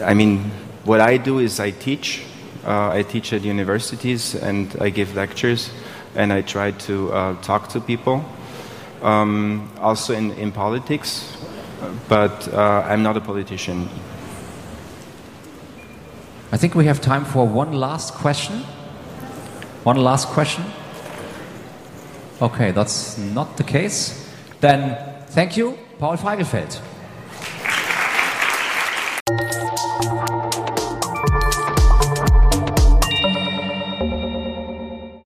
I 0.03 0.13
mean, 0.13 0.51
what 0.83 0.99
I 0.99 1.17
do 1.17 1.39
is 1.39 1.59
I 1.59 1.71
teach. 1.71 2.23
Uh, 2.65 2.89
I 2.89 3.03
teach 3.03 3.33
at 3.33 3.41
universities 3.41 4.35
and 4.35 4.73
I 4.79 4.89
give 4.89 5.15
lectures 5.15 5.69
and 6.15 6.31
I 6.33 6.41
try 6.41 6.71
to 6.71 7.11
uh, 7.11 7.41
talk 7.41 7.69
to 7.69 7.79
people. 7.79 8.23
Um, 9.01 9.69
also 9.81 10.13
in, 10.13 10.31
in 10.31 10.51
politics, 10.51 11.35
but 12.07 12.47
uh, 12.53 12.85
I'm 12.87 13.03
not 13.03 13.17
a 13.17 13.21
politician. 13.21 13.89
I 16.53 16.57
think 16.57 16.75
we 16.75 16.85
have 16.85 17.01
time 17.01 17.25
for 17.25 17.45
one 17.45 17.73
last 17.73 18.13
question. 18.13 18.63
One 19.83 19.97
last 19.97 20.27
question. 20.27 20.63
Okay, 22.41 22.71
that's 22.71 23.17
not 23.17 23.57
the 23.57 23.63
case. 23.63 24.29
Then 24.61 24.97
thank 25.27 25.57
you, 25.57 25.77
Paul 25.99 26.15
Feigelfeld. 26.15 26.79